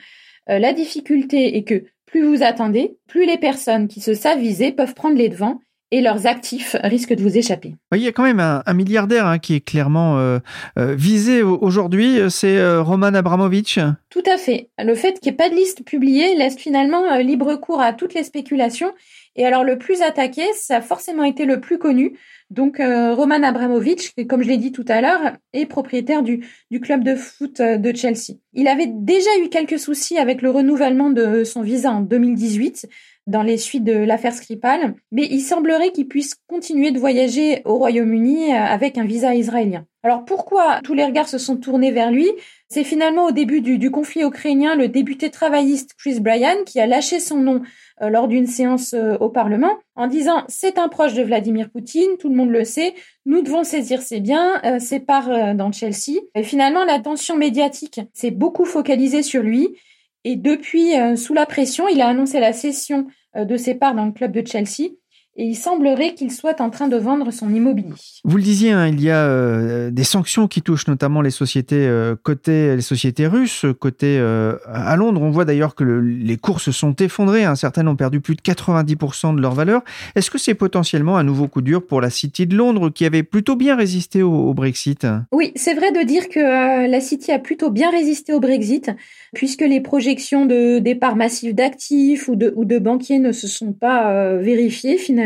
la 0.48 0.74
difficulté 0.74 1.58
est 1.58 1.64
que 1.64 1.86
plus 2.06 2.24
vous 2.24 2.44
attendez, 2.44 2.98
plus 3.08 3.26
les 3.26 3.38
personnes 3.38 3.88
qui 3.88 4.02
se 4.02 4.14
savent 4.14 4.40
viser 4.40 4.72
peuvent 4.72 4.94
prendre 4.94 5.18
les 5.18 5.30
devants 5.30 5.60
et 5.94 6.02
leurs 6.02 6.26
actifs 6.26 6.76
risquent 6.82 7.14
de 7.14 7.22
vous 7.22 7.38
échapper. 7.38 7.76
Il 7.94 8.02
y 8.02 8.08
a 8.08 8.12
quand 8.12 8.24
même 8.24 8.40
un, 8.40 8.74
milliardaire 8.74 9.28
hein, 9.28 9.38
qui 9.38 9.54
est 9.54 9.60
clairement 9.60 10.18
euh, 10.18 10.40
euh, 10.80 10.96
visé 10.96 11.44
aujourd'hui, 11.44 12.20
c'est 12.32 12.58
euh, 12.58 12.82
Roman 12.82 13.14
Abramovich. 13.14 13.78
Tout 14.10 14.24
à 14.26 14.38
fait. 14.38 14.70
Le 14.80 14.96
fait 14.96 15.20
qu'il 15.20 15.32
n'y 15.32 15.36
ait 15.36 15.38
pas 15.38 15.50
de 15.50 15.56
liste 15.56 15.86
publiée 15.86 16.36
laisse 16.36 16.58
finalement 16.58 17.16
libre 17.18 17.56
cours 17.58 17.80
à 17.80 17.94
toutes 17.94 18.16
les 18.16 18.24
spéculations. 18.24 18.92
Et 19.36 19.46
alors 19.46 19.64
le 19.64 19.78
plus 19.78 20.02
attaqué, 20.02 20.42
ça 20.56 20.78
a 20.78 20.82
forcément 20.82 21.26
été 21.26 21.46
le 21.46 21.60
plus 21.60 21.78
connu. 21.78 22.18
Donc 22.50 22.78
Roman 22.80 23.42
Abramovich, 23.42 24.14
comme 24.30 24.44
je 24.44 24.48
l'ai 24.48 24.58
dit 24.58 24.72
tout 24.72 24.86
à 24.88 25.02
l'heure, 25.02 25.34
est 25.54 25.66
propriétaire 25.66 26.22
du, 26.22 26.46
du 26.70 26.80
club 26.80 27.04
de 27.04 27.16
foot 27.16 27.60
de 27.60 27.96
Chelsea. 27.96 28.38
Il 28.54 28.68
avait 28.68 28.90
déjà 28.90 29.30
eu 29.44 29.50
quelques 29.50 29.80
soucis 29.80 30.20
avec 30.20 30.44
le 30.44 30.52
renouvellement 30.52 31.10
de 31.10 31.44
son 31.44 31.64
visa 31.64 31.92
en 31.92 32.02
2018 32.02 32.88
dans 33.28 33.44
les 33.44 33.58
suites 33.58 33.84
de 33.84 33.94
l'affaire 33.94 34.34
Skripal, 34.34 34.96
mais 35.12 35.28
il 35.30 35.42
semblerait 35.42 35.92
qu'il 35.92 36.08
puisse 36.08 36.36
continuer 36.48 36.92
de 36.92 37.00
voyager 37.00 37.62
au 37.66 37.76
Royaume-Uni 37.76 38.52
euh, 38.52 38.58
avec 38.58 38.98
un 38.98 39.06
visa 39.06 39.34
israélien. 39.34 39.86
Alors 40.04 40.26
pourquoi 40.26 40.82
tous 40.84 40.94
les 40.94 41.06
regards 41.06 41.30
se 41.30 41.38
sont 41.38 41.56
tournés 41.56 41.92
vers 41.92 42.12
lui? 42.12 42.30
C'est 42.68 42.84
finalement 42.84 43.28
au 43.28 43.32
début 43.32 43.62
du, 43.62 43.92
conflit 43.92 44.24
ukrainien 44.24 44.76
le 44.76 44.90
député 44.90 45.30
travailliste 45.30 45.92
Chris 45.98 46.20
Bryan 46.20 46.58
qui 46.66 46.82
a 46.82 46.88
lâché 46.88 47.22
son 47.22 47.38
nom 47.38 47.62
euh, 48.02 48.10
lors 48.10 48.28
d'une 48.28 48.48
séance 48.48 48.94
euh, 48.94 49.16
au 49.20 49.30
Parlement 49.30 49.78
en 49.96 50.08
disant 50.08 50.44
c'est 50.50 50.78
un 50.78 50.90
proche 50.90 51.14
de 51.14 51.24
Vladimir 51.24 51.70
Poutine, 51.70 52.18
tout 52.20 52.28
le 52.28 52.36
monde 52.36 52.50
le 52.50 52.66
sait, 52.66 52.94
nous 53.26 53.42
devons 53.42 53.64
saisir 53.64 54.02
ses 54.02 54.20
biens, 54.20 54.60
ses 54.80 55.00
parts 55.00 55.56
dans 55.56 55.72
Chelsea. 55.72 56.20
Et 56.36 56.44
finalement 56.44 56.84
l'attention 56.84 57.38
médiatique 57.38 58.02
s'est 58.12 58.32
beaucoup 58.32 58.66
focalisée 58.66 59.22
sur 59.22 59.44
lui 59.44 59.78
et 60.24 60.36
depuis, 60.36 60.94
sous 61.18 61.34
la 61.34 61.46
pression, 61.46 61.88
il 61.88 62.02
a 62.02 62.08
annoncé 62.08 62.40
la 62.40 62.54
cession 62.54 63.08
de 63.36 63.58
ses 63.58 63.76
parts 63.76 63.96
dans 63.96 64.06
le 64.06 64.12
club 64.12 64.32
de 64.32 64.46
Chelsea 64.46 64.92
et 65.36 65.46
il 65.46 65.56
semblerait 65.56 66.14
qu'il 66.14 66.32
soit 66.32 66.62
en 66.62 66.70
train 66.70 66.88
de 66.88 66.96
vendre 66.96 67.32
son 67.32 67.52
immobilier. 67.52 67.90
Vous 68.24 68.38
le 68.38 68.44
disiez, 68.44 68.72
hein, 68.72 68.88
il 68.88 69.02
y 69.02 69.10
a 69.10 69.26
euh, 69.26 69.90
des 69.90 70.04
sanctions 70.04 70.48
qui 70.48 70.62
touchent 70.62 70.88
notamment 70.88 71.22
les 71.22 71.32
sociétés 71.32 71.88
euh, 71.88 72.16
côté 72.22 72.76
les 72.76 72.84
sociétés 72.84 73.26
russes 73.26 73.66
côté 73.80 74.18
euh, 74.20 74.58
à 74.68 74.96
Londres. 74.96 75.22
On 75.24 75.32
voit 75.32 75.46
d'ailleurs 75.46 75.74
que 75.74 75.84
les 75.84 76.38
cours 76.38 76.62
se 76.62 76.72
sont 76.72 76.96
effondrés. 76.98 77.46
Hein. 77.46 77.56
certaines 77.56 77.88
ont 77.88 77.96
perdu 77.96 78.20
plus 78.20 78.36
de 78.36 78.42
90% 78.42 79.36
de 79.36 79.42
leur 79.42 79.54
valeur. 79.54 79.82
Est-ce 80.16 80.30
que 80.30 80.38
c'est 80.38 80.54
potentiellement 80.54 81.18
un 81.18 81.24
nouveau 81.24 81.48
coup 81.48 81.62
dur 81.62 81.84
pour 81.84 82.00
la 82.00 82.12
City 82.12 82.46
de 82.46 82.56
Londres 82.56 82.92
qui 82.92 83.06
avait 83.06 83.24
plutôt 83.24 83.56
bien 83.56 83.76
résisté 83.76 84.22
au, 84.22 84.54
Brexit? 84.54 85.08
Oui, 85.32 85.52
c'est 85.56 85.74
vrai 85.74 85.92
de 85.92 86.06
dire 86.06 86.30
que 86.30 86.88
la 86.88 87.02
City 87.02 87.32
a 87.32 87.40
plutôt 87.40 87.72
bien 87.72 87.90
résisté 87.90 88.34
au 88.34 88.40
Brexit 88.40 88.92
puisque 89.34 89.62
les 89.62 89.82
projections 89.82 90.46
de 90.46 90.78
départ 90.78 91.16
massif 91.16 91.56
d'actifs 91.56 92.28
ou 92.28 92.36
de, 92.36 92.54
ou 92.56 92.66
de 92.66 92.78
banquiers 92.78 93.18
ne 93.18 93.32
se 93.32 93.48
sont 93.48 93.74
pas 93.74 94.36
vérifiées 94.38 94.98
finalement 94.98 95.23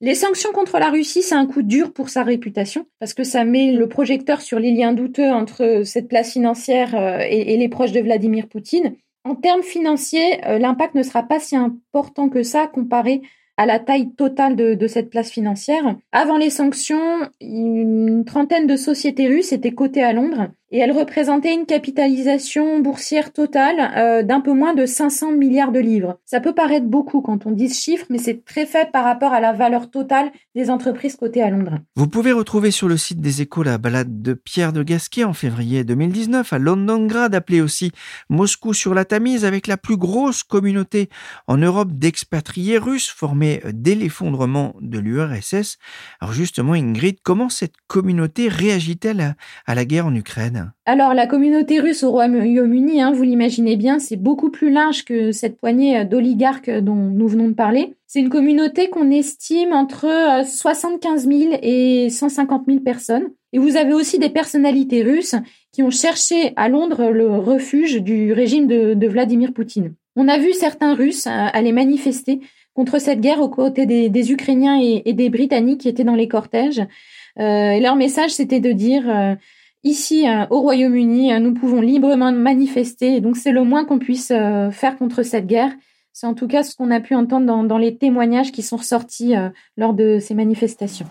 les 0.00 0.14
sanctions 0.14 0.52
contre 0.52 0.78
la 0.78 0.90
Russie, 0.90 1.22
c'est 1.22 1.34
un 1.34 1.46
coup 1.46 1.62
dur 1.62 1.92
pour 1.92 2.10
sa 2.10 2.24
réputation, 2.24 2.86
parce 2.98 3.14
que 3.14 3.24
ça 3.24 3.44
met 3.44 3.72
le 3.72 3.88
projecteur 3.88 4.42
sur 4.42 4.58
les 4.58 4.72
liens 4.72 4.92
douteux 4.92 5.30
entre 5.30 5.82
cette 5.84 6.08
place 6.08 6.32
financière 6.32 6.94
euh, 6.94 7.20
et, 7.26 7.56
les 7.56 7.68
proches 7.68 7.92
de 7.92 8.00
Vladimir 8.00 8.48
Poutine. 8.48 8.96
En 9.24 9.34
termes 9.34 9.62
financiers, 9.62 10.46
euh, 10.46 10.58
l'impact 10.58 10.94
ne 10.94 11.02
sera 11.02 11.22
pas 11.22 11.40
si 11.40 11.56
important 11.56 12.28
que 12.28 12.42
ça 12.42 12.66
comparé 12.66 13.22
à 13.56 13.66
la 13.66 13.78
taille 13.78 14.12
totale 14.14 14.56
de, 14.56 14.86
cette 14.88 15.10
place 15.10 15.30
financière. 15.30 15.96
Avant 16.12 16.36
les 16.36 16.50
sanctions, 16.50 17.30
une 17.40 18.24
trentaine 18.26 18.66
de 18.66 18.76
sociétés 18.76 19.28
russes 19.28 19.52
étaient 19.52 19.72
cotées 19.72 20.02
à 20.02 20.12
Londres 20.12 20.48
et 20.74 20.78
elles 20.78 20.90
représentaient 20.90 21.54
une 21.54 21.66
capitalisation 21.66 22.80
boursière 22.80 23.32
totale 23.32 23.92
euh, 23.96 24.24
d'un 24.24 24.40
peu 24.40 24.52
moins 24.52 24.74
de 24.74 24.86
500 24.86 25.30
milliards 25.30 25.70
de 25.70 25.78
livres. 25.78 26.18
Ça 26.24 26.40
peut 26.40 26.52
paraître 26.52 26.86
beaucoup 26.86 27.20
quand 27.20 27.46
on 27.46 27.52
dit 27.52 27.68
ce 27.68 27.80
chiffre, 27.80 28.06
mais 28.10 28.18
c'est 28.18 28.44
très 28.44 28.66
faible 28.66 28.90
par 28.90 29.04
rapport 29.04 29.32
à 29.32 29.38
la 29.38 29.52
valeur 29.52 29.88
totale 29.88 30.32
des 30.56 30.70
entreprises 30.70 31.14
cotées 31.14 31.42
à 31.42 31.50
Londres. 31.50 31.78
Vous 31.94 32.08
pouvez 32.08 32.32
retrouver 32.32 32.72
sur 32.72 32.88
le 32.88 32.96
site 32.96 33.20
des 33.20 33.40
Échos 33.40 33.62
la 33.62 33.78
balade 33.78 34.20
de 34.20 34.34
Pierre 34.34 34.72
de 34.72 34.82
Gasquet 34.82 35.22
en 35.22 35.32
février 35.32 35.84
2019 35.84 36.52
à 36.52 36.58
Londongrad, 36.58 37.36
appelé 37.36 37.60
aussi 37.60 37.92
Moscou 38.28 38.74
sur 38.74 38.94
la 38.94 39.04
Tamise, 39.04 39.44
avec 39.44 39.68
la 39.68 39.76
plus 39.76 39.96
grosse 39.96 40.42
communauté 40.42 41.08
en 41.46 41.56
Europe 41.56 41.92
d'expatriés 41.92 42.78
russes 42.78 43.10
formée 43.10 43.62
dès 43.72 43.94
l'effondrement 43.94 44.74
de 44.80 44.98
l'URSS. 44.98 45.78
Alors 46.20 46.34
justement, 46.34 46.72
Ingrid, 46.72 47.18
comment 47.22 47.48
cette 47.48 47.74
communauté 47.86 48.48
réagit-elle 48.48 49.36
à 49.66 49.74
la 49.76 49.84
guerre 49.84 50.06
en 50.06 50.14
Ukraine? 50.16 50.63
Alors, 50.86 51.14
la 51.14 51.26
communauté 51.26 51.80
russe 51.80 52.02
au 52.02 52.10
Royaume-Uni, 52.10 53.00
hein, 53.00 53.12
vous 53.12 53.22
l'imaginez 53.22 53.76
bien, 53.76 53.98
c'est 53.98 54.16
beaucoup 54.16 54.50
plus 54.50 54.70
large 54.70 55.04
que 55.04 55.32
cette 55.32 55.56
poignée 55.56 56.04
d'oligarques 56.04 56.70
dont 56.70 56.94
nous 56.94 57.26
venons 57.26 57.48
de 57.48 57.54
parler. 57.54 57.94
C'est 58.06 58.20
une 58.20 58.28
communauté 58.28 58.90
qu'on 58.90 59.10
estime 59.10 59.72
entre 59.72 60.42
75 60.46 61.26
euh, 61.26 61.30
000 61.30 61.58
et 61.62 62.10
150 62.10 62.64
000 62.66 62.80
personnes. 62.80 63.30
Et 63.52 63.58
vous 63.58 63.76
avez 63.76 63.94
aussi 63.94 64.18
des 64.18 64.28
personnalités 64.28 65.02
russes 65.02 65.34
qui 65.72 65.82
ont 65.82 65.90
cherché 65.90 66.52
à 66.56 66.68
Londres 66.68 67.10
le 67.10 67.36
refuge 67.38 68.02
du 68.02 68.32
régime 68.32 68.66
de, 68.66 69.06
Vladimir 69.06 69.52
Poutine. 69.52 69.94
On 70.16 70.28
a 70.28 70.38
vu 70.38 70.52
certains 70.52 70.94
Russes 70.94 71.26
euh, 71.26 71.30
aller 71.30 71.72
manifester 71.72 72.40
contre 72.74 73.00
cette 73.00 73.20
guerre 73.20 73.40
aux 73.40 73.48
côtés 73.48 73.86
des, 73.86 74.32
Ukrainiens 74.32 74.78
et, 74.80 75.12
des 75.12 75.30
Britanniques 75.30 75.80
qui 75.80 75.88
étaient 75.88 76.04
dans 76.04 76.14
les 76.14 76.28
cortèges. 76.28 76.82
Euh, 77.40 77.70
et 77.70 77.80
leur 77.80 77.96
message, 77.96 78.32
c'était 78.32 78.60
de 78.60 78.72
dire 78.72 79.36
Ici, 79.84 80.26
euh, 80.26 80.46
au 80.48 80.62
Royaume-Uni, 80.62 81.34
euh, 81.34 81.38
nous 81.40 81.52
pouvons 81.52 81.82
librement 81.82 82.32
manifester, 82.32 83.20
donc 83.20 83.36
c'est 83.36 83.52
le 83.52 83.64
moins 83.64 83.84
qu'on 83.84 83.98
puisse 83.98 84.30
euh, 84.30 84.70
faire 84.70 84.96
contre 84.96 85.22
cette 85.22 85.46
guerre. 85.46 85.72
C'est 86.14 86.26
en 86.26 86.32
tout 86.32 86.48
cas 86.48 86.62
ce 86.62 86.74
qu'on 86.74 86.90
a 86.90 87.00
pu 87.00 87.14
entendre 87.14 87.66
dans, 87.66 87.78
les 87.78 87.98
témoignages 87.98 88.50
qui 88.50 88.62
sont 88.62 88.76
ressortis 88.76 89.34
lors 89.76 89.94
de 89.94 90.20
ces 90.20 90.32
manifestations. 90.32 91.06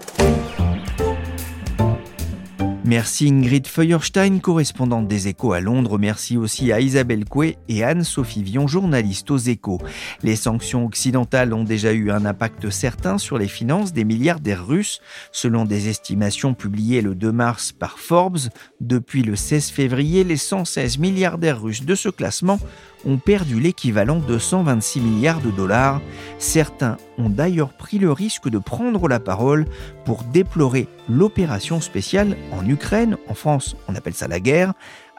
Merci 2.86 3.30
Ingrid 3.30 3.66
Feuerstein, 3.66 4.40
correspondante 4.40 5.08
des 5.08 5.30
Échos 5.30 5.54
à 5.54 5.62
Londres. 5.62 5.98
Merci 5.98 6.36
aussi 6.36 6.74
à 6.74 6.82
Isabelle 6.82 7.24
Coué 7.24 7.58
et 7.70 7.82
Anne-Sophie 7.82 8.44
Vion, 8.44 8.68
journaliste 8.68 9.32
aux 9.32 9.38
Échos. 9.38 9.80
Les 10.22 10.36
sanctions 10.36 10.86
occidentales 10.86 11.54
ont 11.54 11.64
déjà 11.64 11.94
eu 11.94 12.12
un 12.12 12.26
impact 12.26 12.70
certain 12.72 13.18
sur 13.18 13.38
les 13.38 13.48
finances 13.48 13.94
des 13.94 14.04
milliardaires 14.04 14.68
russes. 14.68 15.00
Selon 15.32 15.64
des 15.64 15.88
estimations 15.88 16.54
publiées 16.54 17.02
le 17.02 17.16
2 17.16 17.32
mars 17.32 17.72
par 17.72 18.00
Forbes, 18.00 18.50
depuis 18.82 19.24
le 19.24 19.38
16 19.38 19.70
février, 19.70 20.26
les 20.26 20.36
116 20.36 20.98
milliardaires 20.98 21.62
russes 21.62 21.86
de 21.86 21.96
ce 21.96 22.10
classement 22.10 22.60
ont 23.06 23.18
perdu 23.18 23.60
l'équivalent 23.60 24.20
de 24.20 24.38
126 24.38 25.02
milliards 25.02 25.42
de 25.42 25.52
dollars. 25.52 26.02
Certains 26.38 26.98
ont 27.18 27.30
d'ailleurs 27.30 27.74
pris 27.74 28.00
le 28.00 28.12
risque 28.12 28.50
de 28.50 28.58
prendre 28.58 29.08
la 29.08 29.20
parole 29.20 29.66
pour 30.06 30.24
déplorer 30.24 30.88
l'opération 31.10 31.82
spéciale 31.82 32.38
en 32.52 32.68
Ukraine. 32.68 33.18
En 33.28 33.34
France, 33.34 33.76
on 33.88 33.96
appelle 33.96 34.14
ça 34.14 34.28
la 34.28 34.40
guerre 34.40 34.74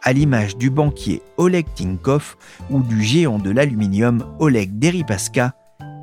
à 0.04 0.12
l'image 0.12 0.56
du 0.56 0.70
banquier 0.70 1.22
Oleg 1.38 1.66
Tinkov 1.74 2.36
ou 2.70 2.82
du 2.82 3.02
géant 3.02 3.38
de 3.38 3.50
l'aluminium 3.50 4.24
Oleg 4.38 4.78
Deripaska, 4.78 5.54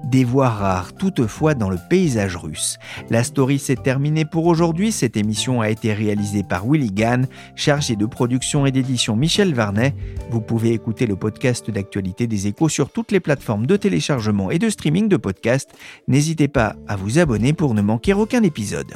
des 0.03 0.23
voix 0.23 0.49
rares 0.49 0.93
toutefois 0.93 1.53
dans 1.53 1.69
le 1.69 1.77
paysage 1.89 2.35
russe. 2.35 2.77
La 3.11 3.23
story 3.23 3.59
s'est 3.59 3.75
terminée 3.75 4.25
pour 4.25 4.47
aujourd'hui. 4.47 4.91
Cette 4.91 5.15
émission 5.15 5.61
a 5.61 5.69
été 5.69 5.93
réalisée 5.93 6.43
par 6.43 6.65
Willy 6.65 6.91
Gann, 6.91 7.27
chargé 7.55 7.95
de 7.95 8.07
production 8.07 8.65
et 8.65 8.71
d'édition 8.71 9.15
Michel 9.15 9.53
Varnet. 9.53 9.93
Vous 10.31 10.41
pouvez 10.41 10.73
écouter 10.73 11.05
le 11.05 11.15
podcast 11.15 11.69
d'actualité 11.69 12.25
des 12.25 12.47
échos 12.47 12.69
sur 12.69 12.91
toutes 12.91 13.11
les 13.11 13.19
plateformes 13.19 13.67
de 13.67 13.77
téléchargement 13.77 14.49
et 14.49 14.57
de 14.57 14.69
streaming 14.69 15.07
de 15.07 15.17
podcasts. 15.17 15.71
N'hésitez 16.07 16.47
pas 16.47 16.75
à 16.87 16.95
vous 16.95 17.19
abonner 17.19 17.53
pour 17.53 17.75
ne 17.75 17.81
manquer 17.81 18.13
aucun 18.13 18.41
épisode. 18.41 18.95